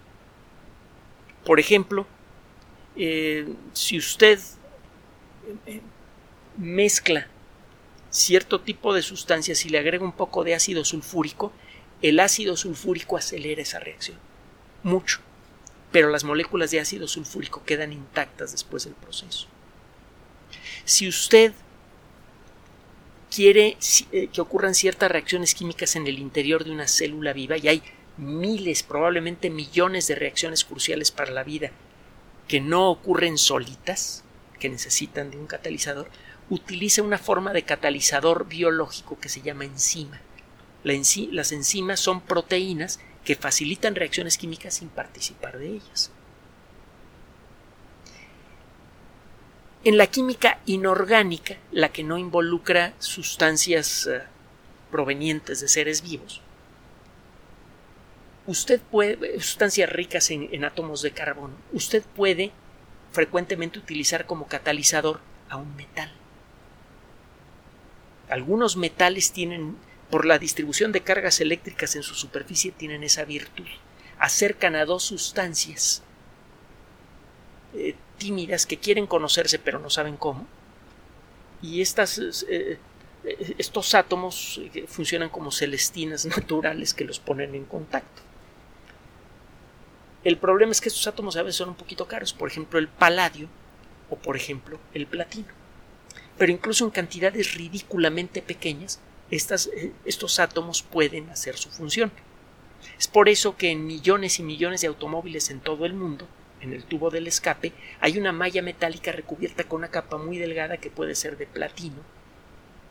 Por 1.45 1.61
ejemplo, 1.61 2.07
eh, 2.97 3.47
si 3.73 3.97
usted 3.97 4.41
mezcla 6.57 7.29
cierto 8.11 8.61
tipo 8.61 8.93
de 8.93 9.03
sustancias 9.03 9.65
y 9.65 9.69
le 9.69 9.79
agrega 9.79 10.05
un 10.05 10.13
poco 10.13 10.43
de 10.43 10.55
ácido 10.55 10.85
sulfúrico, 10.85 11.53
el 12.03 12.19
ácido 12.19 12.57
sulfúrico 12.57 13.17
acelera 13.17 13.63
esa 13.63 13.79
reacción. 13.79 14.19
Mucho. 14.83 15.21
Pero 15.93 16.11
las 16.11 16.25
moléculas 16.25 16.73
de 16.73 16.81
ácido 16.81 17.07
sulfúrico 17.07 17.63
quedan 17.65 17.93
intactas 17.93 18.51
después 18.51 18.85
del 18.85 18.95
proceso. 18.95 19.47
Si 20.85 21.09
usted 21.09 21.53
quiere 23.37 23.77
eh, 24.13 24.29
que 24.33 24.41
ocurran 24.41 24.75
ciertas 24.75 25.11
reacciones 25.11 25.55
químicas 25.55 25.95
en 25.95 26.07
el 26.07 26.19
interior 26.19 26.65
de 26.65 26.71
una 26.71 26.89
célula 26.89 27.35
viva, 27.35 27.59
y 27.59 27.69
hay 27.69 27.83
miles, 28.17 28.83
probablemente 28.83 29.51
millones 29.51 30.07
de 30.07 30.15
reacciones 30.15 30.65
cruciales 30.65 31.11
para 31.11 31.33
la 31.33 31.45
vida 31.45 31.71
que 32.49 32.63
no 32.63 32.89
ocurren 32.89 33.37
solitas, 33.37 34.25
que 34.59 34.71
necesitan 34.71 35.31
de 35.31 35.37
un 35.37 35.47
catalizador, 35.47 36.09
utiliza 36.49 37.03
una 37.03 37.19
forma 37.19 37.53
de 37.53 37.65
catalizador 37.65 38.49
biológico 38.49 39.21
que 39.21 39.29
se 39.29 39.43
llama 39.43 39.67
enzima. 39.67 40.19
las 40.83 41.53
enzimas 41.53 42.01
son 42.01 42.23
proteínas 42.23 43.01
que 43.23 43.37
facilitan 43.37 43.97
reacciones 43.97 44.39
químicas 44.39 44.77
sin 44.77 44.89
participar 44.89 45.59
de 45.59 45.75
ellas. 45.75 46.11
En 49.87 49.99
la 49.99 50.09
química 50.09 50.59
inorgánica, 50.67 51.59
la 51.71 51.91
que 51.91 52.03
no 52.03 52.19
involucra 52.19 52.95
sustancias 52.99 54.09
eh, 54.09 54.21
provenientes 54.91 55.61
de 55.61 55.69
seres 55.69 56.03
vivos, 56.03 56.41
usted 58.49 58.81
puede, 58.81 59.39
sustancias 59.39 59.89
ricas 59.89 60.33
en 60.33 60.65
átomos 60.65 61.03
de 61.03 61.13
carbono, 61.13 61.55
usted 61.73 62.03
puede 62.17 62.51
frecuentemente 63.13 63.79
utilizar 63.79 64.27
como 64.27 64.49
catalizador 64.49 65.21
a 65.49 65.57
un 65.57 65.77
metal. 65.77 66.13
Algunos 68.29 68.77
metales 68.77 69.31
tienen, 69.31 69.77
por 70.11 70.27
la 70.27 70.41
distribución 70.41 70.91
de 70.91 71.03
cargas 71.03 71.41
eléctricas 71.41 71.95
en 71.95 72.03
su 72.03 72.17
superficie, 72.17 72.73
tienen 72.73 73.05
esa 73.05 73.25
virtud. 73.25 73.69
Acercan 74.19 74.75
a 74.75 74.85
dos 74.85 75.05
sustancias 75.05 76.03
eh, 77.73 77.95
tímidas 78.19 78.67
que 78.67 78.79
quieren 78.79 79.07
conocerse 79.07 79.59
pero 79.59 79.79
no 79.79 79.91
saben 79.91 80.17
cómo. 80.17 80.47
Y 81.63 81.81
estas, 81.81 82.19
eh, 82.19 82.79
eh, 83.25 83.55
estos 83.59 83.95
átomos 83.95 84.61
funcionan 84.87 85.29
como 85.29 85.51
celestinas 85.51 86.27
naturales 86.27 86.95
que 86.95 87.05
los 87.05 87.19
ponen 87.19 87.55
en 87.55 87.65
contacto. 87.65 88.23
El 90.25 90.39
problema 90.39 90.73
es 90.73 90.81
que 90.81 90.89
estos 90.89 91.07
átomos 91.07 91.37
a 91.37 91.43
veces 91.43 91.57
son 91.57 91.69
un 91.71 91.77
poquito 91.77 92.07
caros, 92.07 92.33
por 92.33 92.51
ejemplo 92.51 92.79
el 92.79 92.89
paladio 92.89 93.49
o 94.11 94.17
por 94.17 94.37
ejemplo 94.37 94.79
el 94.93 95.07
platino 95.07 95.67
pero 96.39 96.53
incluso 96.53 96.85
en 96.85 96.91
cantidades 96.91 97.55
ridículamente 97.55 98.43
pequeñas 98.43 99.01
eh, 99.31 99.93
estos 100.05 100.39
átomos 100.39 100.83
pueden 100.83 101.31
hacer 101.31 101.57
su 101.57 101.71
función. 101.71 102.13
Es 102.99 103.09
por 103.09 103.29
eso 103.29 103.57
que 103.57 103.71
en 103.71 103.87
millones 103.87 104.39
y 104.39 104.43
millones 104.43 104.83
de 104.83 104.87
automóviles 104.87 105.51
en 105.51 105.61
todo 105.61 105.85
el 105.85 105.95
mundo, 105.95 106.29
en 106.61 106.73
el 106.73 106.85
tubo 106.85 107.11
del 107.11 107.27
escape, 107.27 107.73
hay 108.01 108.19
una 108.19 108.33
malla 108.33 108.63
metálica 108.63 109.13
recubierta 109.13 109.65
con 109.65 109.79
una 109.79 109.91
capa 109.91 110.17
muy 110.17 110.39
delgada 110.39 110.79
que 110.79 110.91
puede 110.91 111.15
ser 111.15 111.37
de 111.37 111.47
platino, 111.47 112.03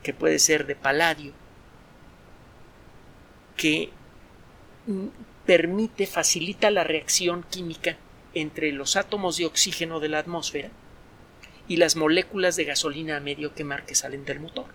que 0.04 0.13
puede 0.13 0.39
ser 0.39 0.65
de 0.65 0.75
paladio, 0.75 1.34
que 3.58 3.89
mm, 4.88 5.08
permite, 5.45 6.06
facilita 6.06 6.69
la 6.71 6.84
reacción 6.84 7.43
química 7.43 7.97
entre 8.34 8.71
los 8.71 8.95
átomos 8.95 9.38
de 9.38 9.45
oxígeno 9.45 9.99
de 9.99 10.10
la 10.10 10.19
atmósfera 10.19 10.69
y 11.67 11.78
las 11.78 11.95
moléculas 11.95 12.56
de 12.56 12.65
gasolina 12.65 13.17
a 13.17 13.21
medio 13.21 13.54
quemar 13.54 13.86
que 13.86 13.95
salen 13.95 14.25
del 14.25 14.39
motor. 14.39 14.67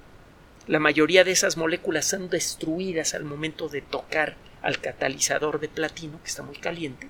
La 0.67 0.79
mayoría 0.79 1.25
de 1.25 1.33
esas 1.33 1.57
moléculas 1.57 2.07
son 2.07 2.29
destruidas 2.29 3.15
al 3.15 3.25
momento 3.25 3.69
de 3.69 3.83
tocar 3.83 4.37
al 4.63 4.81
catalizador 4.81 5.61
de 5.61 5.69
platino, 5.69 6.21
que 6.23 6.29
está 6.29 6.43
muy 6.43 6.57
caliente, 6.57 7.09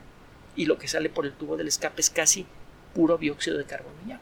y 0.56 0.66
lo 0.66 0.78
que 0.78 0.88
sale 0.88 1.08
por 1.08 1.26
el 1.26 1.32
tubo 1.32 1.56
del 1.56 1.68
escape 1.68 2.00
es 2.00 2.10
casi 2.10 2.46
puro 2.94 3.18
dióxido 3.18 3.58
de 3.58 3.64
carbono 3.64 3.96
y 4.06 4.12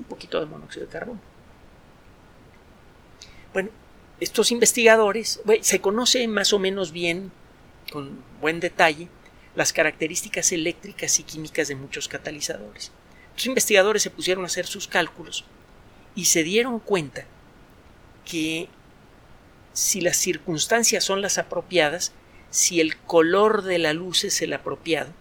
un 0.00 0.04
poquito 0.04 0.40
de 0.40 0.46
monóxido 0.46 0.86
de 0.86 0.92
carbono. 0.92 1.20
Bueno, 3.52 3.70
estos 4.20 4.50
investigadores, 4.50 5.40
se 5.62 5.80
conoce 5.80 6.26
más 6.28 6.52
o 6.52 6.58
menos 6.58 6.92
bien, 6.92 7.32
con 7.92 8.22
buen 8.40 8.60
detalle, 8.60 9.08
las 9.54 9.72
características 9.72 10.52
eléctricas 10.52 11.18
y 11.18 11.24
químicas 11.24 11.68
de 11.68 11.74
muchos 11.74 12.08
catalizadores. 12.08 12.92
Los 13.34 13.46
investigadores 13.46 14.02
se 14.02 14.10
pusieron 14.10 14.44
a 14.44 14.46
hacer 14.46 14.66
sus 14.66 14.86
cálculos 14.86 15.44
y 16.14 16.26
se 16.26 16.42
dieron 16.42 16.78
cuenta 16.78 17.24
que 18.24 18.68
si 19.72 20.00
las 20.00 20.16
circunstancias 20.16 21.04
son 21.04 21.22
las 21.22 21.38
apropiadas, 21.38 22.12
si 22.50 22.80
el 22.80 22.96
color 22.96 23.62
de 23.62 23.78
la 23.78 23.92
luz 23.92 24.24
es 24.24 24.42
el 24.42 24.52
apropiado, 24.52 25.12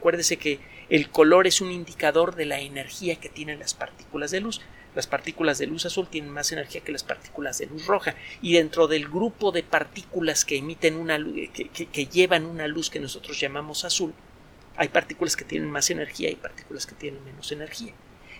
acuérdese 0.00 0.38
que 0.38 0.58
el 0.88 1.10
color 1.10 1.46
es 1.46 1.60
un 1.60 1.70
indicador 1.70 2.34
de 2.34 2.46
la 2.46 2.60
energía 2.60 3.16
que 3.16 3.28
tienen 3.28 3.58
las 3.58 3.74
partículas 3.74 4.30
de 4.30 4.40
luz. 4.40 4.62
Las 4.94 5.06
partículas 5.06 5.58
de 5.58 5.66
luz 5.66 5.84
azul 5.84 6.08
tienen 6.08 6.30
más 6.30 6.50
energía 6.50 6.80
que 6.80 6.90
las 6.90 7.04
partículas 7.04 7.58
de 7.58 7.66
luz 7.66 7.86
roja. 7.86 8.16
Y 8.40 8.54
dentro 8.54 8.88
del 8.88 9.08
grupo 9.08 9.52
de 9.52 9.62
partículas 9.62 10.44
que 10.46 10.56
emiten 10.56 10.96
una 10.96 11.18
que, 11.52 12.06
llevan 12.06 12.46
una 12.46 12.66
luz 12.66 12.88
que 12.88 12.98
nosotros 12.98 13.38
llamamos 13.38 13.84
azul, 13.84 14.14
hay 14.76 14.88
partículas 14.88 15.36
que 15.36 15.44
tienen 15.44 15.70
más 15.70 15.90
energía 15.90 16.30
y 16.30 16.36
partículas 16.36 16.86
que 16.86 16.94
tienen 16.94 17.22
menos 17.24 17.52
energía. 17.52 17.92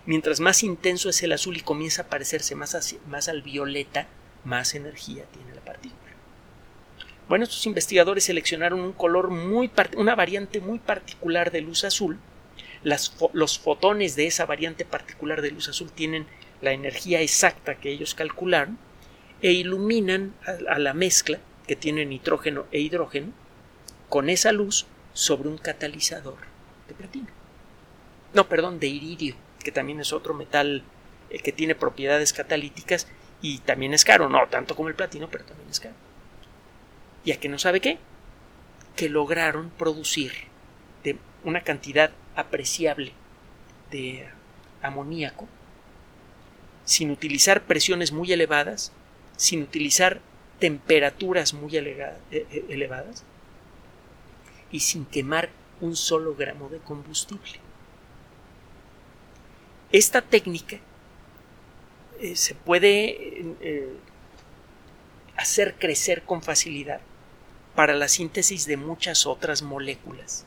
Mientras 0.07 0.41
más 0.41 0.63
intenso 0.63 1.11
es 1.11 1.23
el 1.23 1.33
azul 1.33 1.59
y 1.59 1.61
comienza 1.61 2.03
a 2.03 2.09
parecerse 2.09 2.55
más 2.55 3.29
al 3.29 3.43
violeta, 3.43 4.09
más 4.45 4.75
energía 4.75 5.25
tiene 5.27 5.55
la 5.55 5.61
partícula. 5.61 6.10
Bueno, 7.31 7.45
estos 7.45 7.65
investigadores 7.67 8.25
seleccionaron 8.25 8.81
un 8.81 8.93
color 8.93 9.31
muy 9.31 9.71
una 9.97 10.17
variante 10.17 10.61
muy 10.61 10.81
particular 10.81 11.53
de 11.53 11.61
luz 11.61 11.85
azul. 11.85 12.19
los 12.83 13.59
fotones 13.61 14.17
de 14.17 14.27
esa 14.27 14.47
variante 14.47 14.85
particular 14.85 15.41
de 15.41 15.53
luz 15.53 15.69
azul 15.69 15.93
tienen 15.93 16.27
la 16.61 16.73
energía 16.73 17.21
exacta 17.21 17.77
que 17.77 17.93
ellos 17.93 18.17
calcularon 18.17 18.79
e 19.43 19.53
iluminan 19.53 20.35
a, 20.45 20.81
la 20.81 20.93
mezcla 20.93 21.39
que 21.69 21.77
tiene 21.77 22.05
nitrógeno 22.05 22.67
e 22.73 22.81
hidrógeno 22.81 23.33
con 24.09 24.29
esa 24.29 24.51
luz 24.51 24.87
sobre 25.13 25.51
un 25.51 25.59
catalizador 25.59 26.39
de 26.89 26.95
platino. 26.95 27.29
No, 28.35 28.49
perdón, 28.49 28.81
de 28.81 28.89
iridio, 28.89 29.37
que 29.63 29.71
también 29.71 30.01
es 30.01 30.13
otro 30.13 30.35
metal 30.35 30.83
eh, 31.31 31.39
que 31.39 31.53
tiene 31.53 31.77
propiedades 31.77 32.33
catalíticas 32.33 33.07
y 33.41 33.59
también 33.59 33.95
es 33.95 34.05
caro, 34.05 34.29
no 34.29 34.49
tanto 34.49 34.75
como 34.75 34.89
el 34.89 34.97
platino, 34.97 35.29
pero 35.31 35.45
también 35.45 35.71
es 35.71 35.79
caro. 35.79 36.10
¿Y 37.25 37.33
a 37.33 37.41
que 37.41 37.49
no 37.49 37.59
sabe 37.59 37.81
qué? 37.81 37.99
Que 38.97 39.09
lograron 39.09 39.71
producir 39.71 40.33
de 41.05 41.19
una 41.45 41.63
cantidad 41.63 42.11
apreciable 42.37 43.13
de 43.91 44.29
amoníaco 44.83 45.49
sin 46.85 47.11
utilizar 47.11 47.63
presiones 47.63 48.11
muy 48.13 48.33
elevadas, 48.33 48.93
sin 49.37 49.63
utilizar 49.63 50.21
temperaturas 50.59 51.55
muy 51.55 51.77
e, 51.77 52.17
e, 52.31 52.65
elevadas 52.69 53.25
y 54.73 54.81
sin 54.81 55.05
quemar 55.05 55.51
un 55.81 55.97
solo 55.97 56.35
gramo 56.35 56.69
de 56.69 56.79
combustible. 56.79 57.61
Esta 59.93 60.23
técnica 60.23 60.79
eh, 62.21 62.37
se 62.37 62.55
puede 62.55 63.45
eh, 63.61 63.97
hacer 65.37 65.77
crecer 65.79 66.23
con 66.23 66.43
facilidad 66.43 67.01
para 67.75 67.95
la 67.95 68.09
síntesis 68.09 68.67
de 68.67 68.77
muchas 68.77 69.27
otras 69.27 69.63
moléculas 69.63 70.45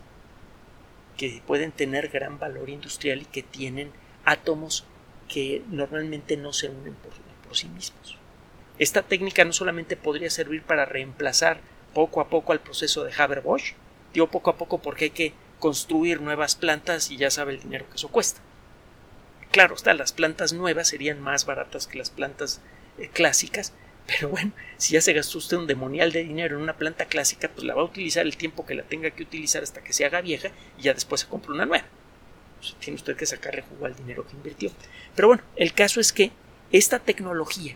que 1.18 1.42
pueden 1.46 1.72
tener 1.72 2.10
gran 2.10 2.40
valor 2.40 2.70
industrial 2.70 3.22
y 3.22 3.26
que 3.26 3.44
tienen 3.44 3.92
átomos 4.26 4.86
que 5.28 5.64
normalmente 5.70 6.38
no 6.38 6.54
se 6.54 6.70
unen 6.70 6.96
por, 6.96 7.14
sí 7.56 7.68
mismos. 7.70 8.18
Esta 8.80 9.04
técnica 9.04 9.46
no 9.46 9.54
solamente 9.54 9.96
podría 9.96 10.32
servir 10.32 10.64
para 10.64 10.86
reemplazar 10.86 11.62
poco 11.94 12.20
a 12.20 12.30
poco 12.30 12.52
al 12.52 12.62
proceso 12.62 13.04
de 13.04 13.14
Haber-Bosch, 13.14 13.76
digo 14.12 14.32
poco 14.32 14.50
a 14.50 14.58
poco 14.58 14.80
porque 14.80 15.06
hay 15.06 15.10
que 15.12 15.34
construir 15.60 16.20
nuevas 16.20 16.56
plantas 16.56 17.12
y 17.12 17.18
ya 17.18 17.30
sabe 17.30 17.54
el 17.54 17.62
dinero 17.62 17.88
que 17.88 17.96
eso 17.96 18.08
cuesta. 18.08 18.42
Claro, 19.52 19.76
las 19.86 20.14
plantas 20.14 20.52
nuevas 20.52 20.88
serían 20.88 21.22
más 21.22 21.46
baratas 21.46 21.86
que 21.86 22.00
las 22.00 22.10
plantas 22.10 22.60
eh, 22.98 23.08
clásicas, 23.14 23.72
pero 24.08 24.30
bueno, 24.30 24.52
si 24.78 24.94
ya 24.94 25.02
se 25.02 25.14
gastó 25.14 25.38
usted 25.38 25.58
un 25.58 25.68
demonial 25.68 26.12
de 26.12 26.24
dinero 26.24 26.58
en 26.58 26.64
una 26.64 26.78
planta 26.78 27.06
clásica, 27.06 27.50
pues 27.50 27.66
la 27.66 27.76
va 27.76 27.82
a 27.82 27.86
utilizar 27.86 28.26
el 28.26 28.38
tiempo 28.38 28.66
que 28.66 28.76
la 28.76 28.84
tenga 28.84 29.12
que 29.12 29.24
utilizar 29.24 29.64
hasta 29.64 29.84
que 29.84 29.94
se 29.94 30.06
haga 30.06 30.22
vieja 30.22 30.50
y 30.78 30.84
ya 30.84 30.94
después 30.94 31.22
se 31.22 31.28
compra 31.28 31.54
una 31.54 31.66
nueva 31.66 31.86
tiene 32.80 32.96
usted 32.96 33.16
que 33.16 33.26
sacarle 33.26 33.64
jugo 33.64 33.86
al 33.86 33.96
dinero 33.96 34.26
que 34.26 34.36
invirtió. 34.36 34.72
Pero 35.16 35.28
bueno, 35.28 35.44
el 35.56 35.74
caso 35.74 36.00
es 36.00 36.14
que 36.14 36.32
esta 36.72 37.00
tecnología 37.00 37.76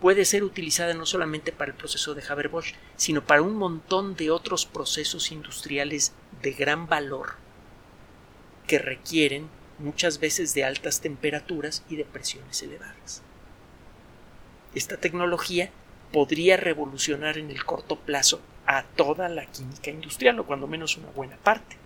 puede 0.00 0.24
ser 0.24 0.44
utilizada 0.44 0.94
no 0.94 1.06
solamente 1.06 1.52
para 1.52 1.72
el 1.72 1.76
proceso 1.76 2.14
de 2.14 2.22
Haber-Bosch, 2.26 2.74
sino 2.96 3.24
para 3.24 3.42
un 3.42 3.54
montón 3.54 4.14
de 4.14 4.30
otros 4.30 4.64
procesos 4.64 5.32
industriales 5.32 6.12
de 6.40 6.52
gran 6.52 6.86
valor 6.86 7.34
que 8.66 8.78
requieren 8.78 9.48
muchas 9.78 10.20
veces 10.20 10.54
de 10.54 10.64
altas 10.64 11.00
temperaturas 11.00 11.84
y 11.88 11.96
de 11.96 12.04
presiones 12.04 12.62
elevadas. 12.62 13.22
Esta 14.78 14.96
tecnología 14.96 15.72
podría 16.12 16.56
revolucionar 16.56 17.36
en 17.36 17.50
el 17.50 17.64
corto 17.64 17.96
plazo 17.96 18.40
a 18.64 18.84
toda 18.84 19.28
la 19.28 19.44
química 19.46 19.90
industrial, 19.90 20.38
o 20.38 20.46
cuando 20.46 20.68
menos 20.68 20.96
una 20.96 21.10
buena 21.10 21.36
parte. 21.36 21.76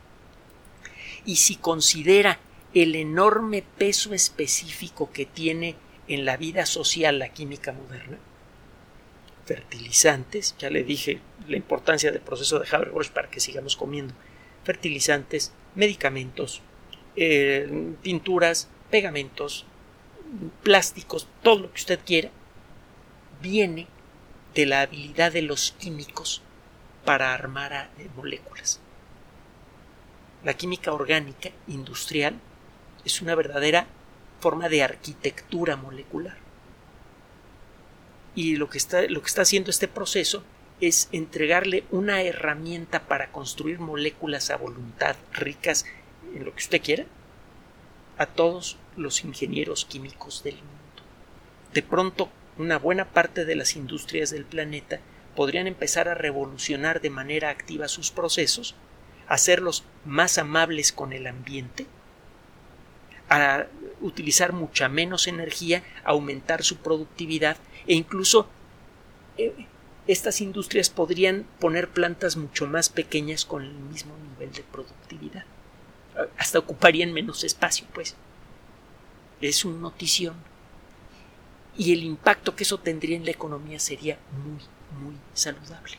Y 1.25 1.37
si 1.37 1.57
considera 1.57 2.39
el 2.75 2.95
enorme 2.95 3.65
peso 3.79 4.13
específico 4.13 5.11
que 5.11 5.25
tiene 5.25 5.75
en 6.07 6.27
la 6.27 6.37
vida 6.37 6.67
social 6.67 7.19
la 7.19 7.31
química 7.31 7.73
moderna, 7.73 8.19
fertilizantes, 9.47 10.55
ya 10.59 10.69
le 10.69 10.85
dije 10.85 11.21
la 11.49 11.57
importancia 11.57 12.13
del 12.13 12.21
proceso 12.21 12.59
de 12.59 12.69
Haber-Bosch 12.71 13.11
para 13.11 13.31
que 13.31 13.41
sigamos 13.41 13.75
comiendo, 13.75 14.13
fertilizantes, 14.65 15.55
medicamentos, 15.75 16.61
eh, 17.17 17.95
pinturas, 18.03 18.69
pegamentos, 18.91 19.65
plásticos, 20.63 21.27
todo 21.43 21.59
lo 21.61 21.73
que 21.73 21.81
usted 21.81 21.99
quiera, 22.05 22.31
viene 23.43 23.87
de 24.55 24.67
la 24.67 24.83
habilidad 24.83 25.33
de 25.33 25.43
los 25.43 25.73
químicos 25.73 26.43
para 27.05 27.35
armar 27.35 27.91
moléculas. 28.17 28.81
La 30.45 30.55
química 30.55 30.93
orgánica 30.93 31.51
industrial 31.69 32.39
es 33.05 33.21
una 33.21 33.35
verdadera 33.35 33.87
forma 34.41 34.69
de 34.69 34.83
arquitectura 34.83 35.77
molecular. 35.77 36.37
Y 38.35 38.57
lo 38.57 38.69
que 38.69 38.79
está, 38.79 39.03
lo 39.03 39.21
que 39.21 39.29
está 39.29 39.43
haciendo 39.43 39.71
este 39.71 39.89
proceso 39.89 40.43
es 40.81 41.09
entregarle 41.13 41.85
una 41.91 42.23
herramienta 42.23 43.07
para 43.07 43.31
construir 43.31 43.79
moléculas 43.79 44.51
a 44.51 44.57
voluntad 44.57 45.17
ricas 45.33 45.85
en 46.35 46.45
lo 46.45 46.53
que 46.53 46.63
usted 46.63 46.83
quiera 46.83 47.05
a 48.19 48.27
todos 48.27 48.79
los 48.97 49.25
ingenieros 49.25 49.85
químicos 49.85 50.43
del 50.43 50.57
mundo. 50.57 50.73
De 51.73 51.83
pronto, 51.83 52.31
una 52.59 52.79
buena 52.79 53.07
parte 53.07 53.45
de 53.45 53.57
las 53.57 53.77
industrias 53.77 54.31
del 54.31 54.45
planeta 54.45 55.01
podrían 55.35 55.67
empezar 55.67 56.09
a 56.09 56.15
revolucionar 56.15 57.01
de 57.01 57.11
manera 57.11 57.51
activa 57.51 57.89
sus 57.89 58.11
procesos 58.11 58.75
hacerlos 59.29 59.85
más 60.05 60.37
amables 60.37 60.93
con 60.93 61.15
el 61.15 61.27
ambiente, 61.27 61.87
a 63.31 63.67
utilizar 64.03 64.53
mucha 64.53 64.91
menos 64.91 65.27
energía, 65.27 65.83
aumentar 66.05 66.63
su 66.63 66.77
productividad 66.77 67.57
e 67.87 67.95
incluso 67.95 68.47
eh, 69.39 69.67
estas 70.07 70.41
industrias 70.43 70.91
podrían 70.91 71.47
poner 71.61 71.89
plantas 71.89 72.37
mucho 72.37 72.67
más 72.67 72.91
pequeñas 72.91 73.47
con 73.47 73.63
el 73.63 73.73
mismo 73.73 74.15
nivel 74.19 74.53
de 74.53 74.65
productividad. 74.65 75.45
Hasta 76.37 76.59
ocuparían 76.59 77.13
menos 77.13 77.43
espacio, 77.43 77.87
pues. 77.95 78.17
Es 79.41 79.65
un 79.65 79.81
notición. 79.81 80.35
Y 81.77 81.93
el 81.93 82.03
impacto 82.03 82.55
que 82.55 82.65
eso 82.65 82.79
tendría 82.79 83.17
en 83.17 83.25
la 83.25 83.31
economía 83.31 83.79
sería 83.79 84.19
muy, 84.33 84.61
muy 85.03 85.17
saludable. 85.35 85.97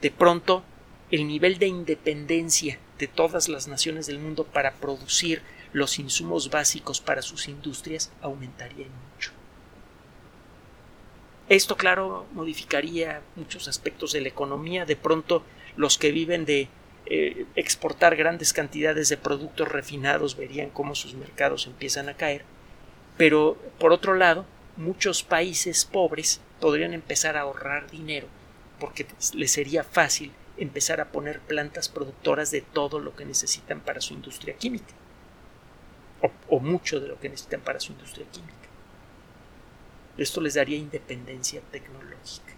De 0.00 0.10
pronto, 0.10 0.62
el 1.10 1.26
nivel 1.26 1.58
de 1.58 1.66
independencia 1.66 2.78
de 2.98 3.08
todas 3.08 3.48
las 3.48 3.68
naciones 3.68 4.06
del 4.06 4.18
mundo 4.18 4.44
para 4.44 4.72
producir 4.74 5.42
los 5.72 5.98
insumos 5.98 6.50
básicos 6.50 7.00
para 7.00 7.22
sus 7.22 7.48
industrias 7.48 8.10
aumentaría 8.22 8.86
mucho. 8.86 9.32
Esto, 11.48 11.76
claro, 11.76 12.26
modificaría 12.32 13.22
muchos 13.36 13.68
aspectos 13.68 14.12
de 14.12 14.20
la 14.20 14.28
economía. 14.28 14.84
De 14.84 14.96
pronto, 14.96 15.44
los 15.76 15.96
que 15.96 16.10
viven 16.10 16.44
de 16.44 16.68
eh, 17.06 17.46
exportar 17.54 18.16
grandes 18.16 18.52
cantidades 18.52 19.08
de 19.08 19.16
productos 19.16 19.68
refinados 19.68 20.36
verían 20.36 20.70
cómo 20.70 20.96
sus 20.96 21.14
mercados 21.14 21.66
empiezan 21.66 22.08
a 22.08 22.14
caer. 22.14 22.44
Pero, 23.16 23.56
por 23.78 23.92
otro 23.92 24.14
lado, 24.14 24.44
muchos 24.76 25.22
países 25.22 25.84
pobres 25.84 26.40
podrían 26.60 26.92
empezar 26.92 27.36
a 27.36 27.42
ahorrar 27.42 27.90
dinero 27.90 28.28
porque 28.78 29.06
les 29.34 29.52
sería 29.52 29.84
fácil 29.84 30.32
empezar 30.56 31.00
a 31.00 31.10
poner 31.10 31.40
plantas 31.40 31.88
productoras 31.88 32.50
de 32.50 32.60
todo 32.60 32.98
lo 32.98 33.14
que 33.14 33.24
necesitan 33.24 33.80
para 33.80 34.00
su 34.00 34.14
industria 34.14 34.54
química. 34.54 34.94
O, 36.22 36.56
o 36.56 36.60
mucho 36.60 37.00
de 37.00 37.08
lo 37.08 37.20
que 37.20 37.28
necesitan 37.28 37.60
para 37.60 37.80
su 37.80 37.92
industria 37.92 38.26
química. 38.30 38.54
Esto 40.16 40.40
les 40.40 40.54
daría 40.54 40.78
independencia 40.78 41.60
tecnológica. 41.70 42.54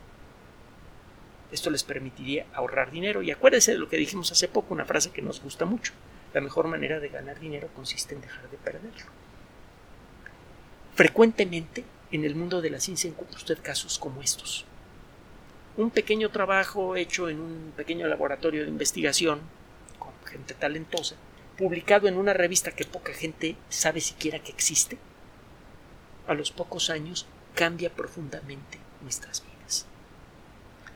Esto 1.51 1.71
les 1.71 1.83
permitiría 1.83 2.47
ahorrar 2.53 2.91
dinero. 2.91 3.23
Y 3.23 3.31
acuérdense 3.31 3.73
de 3.73 3.79
lo 3.79 3.89
que 3.89 3.97
dijimos 3.97 4.31
hace 4.31 4.49
poco, 4.49 4.75
una 4.75 4.85
frase 4.85 5.11
que 5.11 5.23
nos 5.23 5.43
gusta 5.43 5.65
mucho. 5.65 5.93
La 6.35 6.41
mejor 6.41 6.69
manera 6.69 7.01
de 7.01 7.09
ganar 7.09 7.41
dinero 7.41 7.69
consiste 7.75 8.15
en 8.15 8.21
dejar 8.21 8.49
de 8.51 8.59
perderlo. 8.59 9.07
Frecuentemente 10.99 11.85
en 12.11 12.25
el 12.25 12.35
mundo 12.35 12.61
de 12.61 12.71
la 12.71 12.81
ciencia 12.81 13.09
encuentra 13.09 13.37
usted 13.37 13.63
casos 13.63 14.01
como 14.01 14.21
estos. 14.21 14.65
Un 15.77 15.91
pequeño 15.93 16.31
trabajo 16.33 16.97
hecho 16.97 17.29
en 17.29 17.39
un 17.39 17.73
pequeño 17.77 18.09
laboratorio 18.09 18.65
de 18.65 18.69
investigación 18.69 19.39
con 20.01 20.11
gente 20.29 20.55
talentosa, 20.55 21.15
publicado 21.57 22.09
en 22.09 22.17
una 22.17 22.33
revista 22.33 22.73
que 22.73 22.85
poca 22.85 23.13
gente 23.15 23.55
sabe 23.69 24.01
siquiera 24.01 24.41
que 24.41 24.51
existe, 24.51 24.99
a 26.27 26.35
los 26.35 26.51
pocos 26.51 26.91
años 26.91 27.27
cambia 27.55 27.95
profundamente 27.95 28.81
nuestras 29.01 29.45
vidas. 29.45 29.87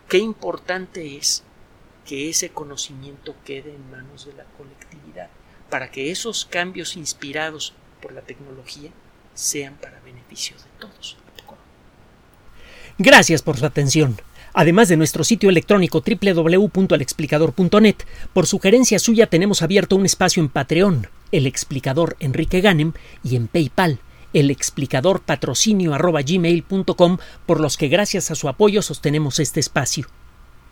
Qué 0.09 0.19
importante 0.19 1.17
es 1.17 1.45
que 2.05 2.29
ese 2.29 2.51
conocimiento 2.51 3.37
quede 3.45 3.73
en 3.73 3.89
manos 3.93 4.27
de 4.27 4.33
la 4.33 4.47
colectividad 4.59 5.31
para 5.71 5.93
que 5.93 6.11
esos 6.11 6.45
cambios 6.45 6.97
inspirados 6.97 7.73
por 8.01 8.11
la 8.11 8.23
tecnología 8.23 8.91
sean 9.35 9.77
para 9.81 10.01
beneficio 10.01 10.57
de 10.57 10.71
todos. 10.79 11.17
Gracias 12.99 13.43
por 13.43 13.57
su 13.57 13.67
atención. 13.67 14.21
Además 14.55 14.89
de 14.89 14.97
nuestro 14.99 15.25
sitio 15.25 15.49
electrónico 15.49 16.03
www.alexplicador.net, 16.07 17.97
por 18.33 18.47
sugerencia 18.47 18.99
suya 18.99 19.27
tenemos 19.27 19.63
abierto 19.63 19.97
un 19.97 20.05
espacio 20.05 20.43
en 20.43 20.51
Patreon, 20.51 21.09
el 21.33 21.47
explicador 21.47 22.17
Enrique 22.21 22.61
Ganem, 22.61 22.93
y 23.25 23.37
en 23.37 23.49
PayPal, 23.49 24.01
el 24.35 24.51
explicador 24.51 25.23
patrocinio 25.23 25.97
por 27.47 27.61
los 27.61 27.77
que 27.77 27.89
gracias 27.89 28.31
a 28.31 28.35
su 28.35 28.49
apoyo 28.49 28.83
sostenemos 28.83 29.39
este 29.39 29.61
espacio. 29.61 30.07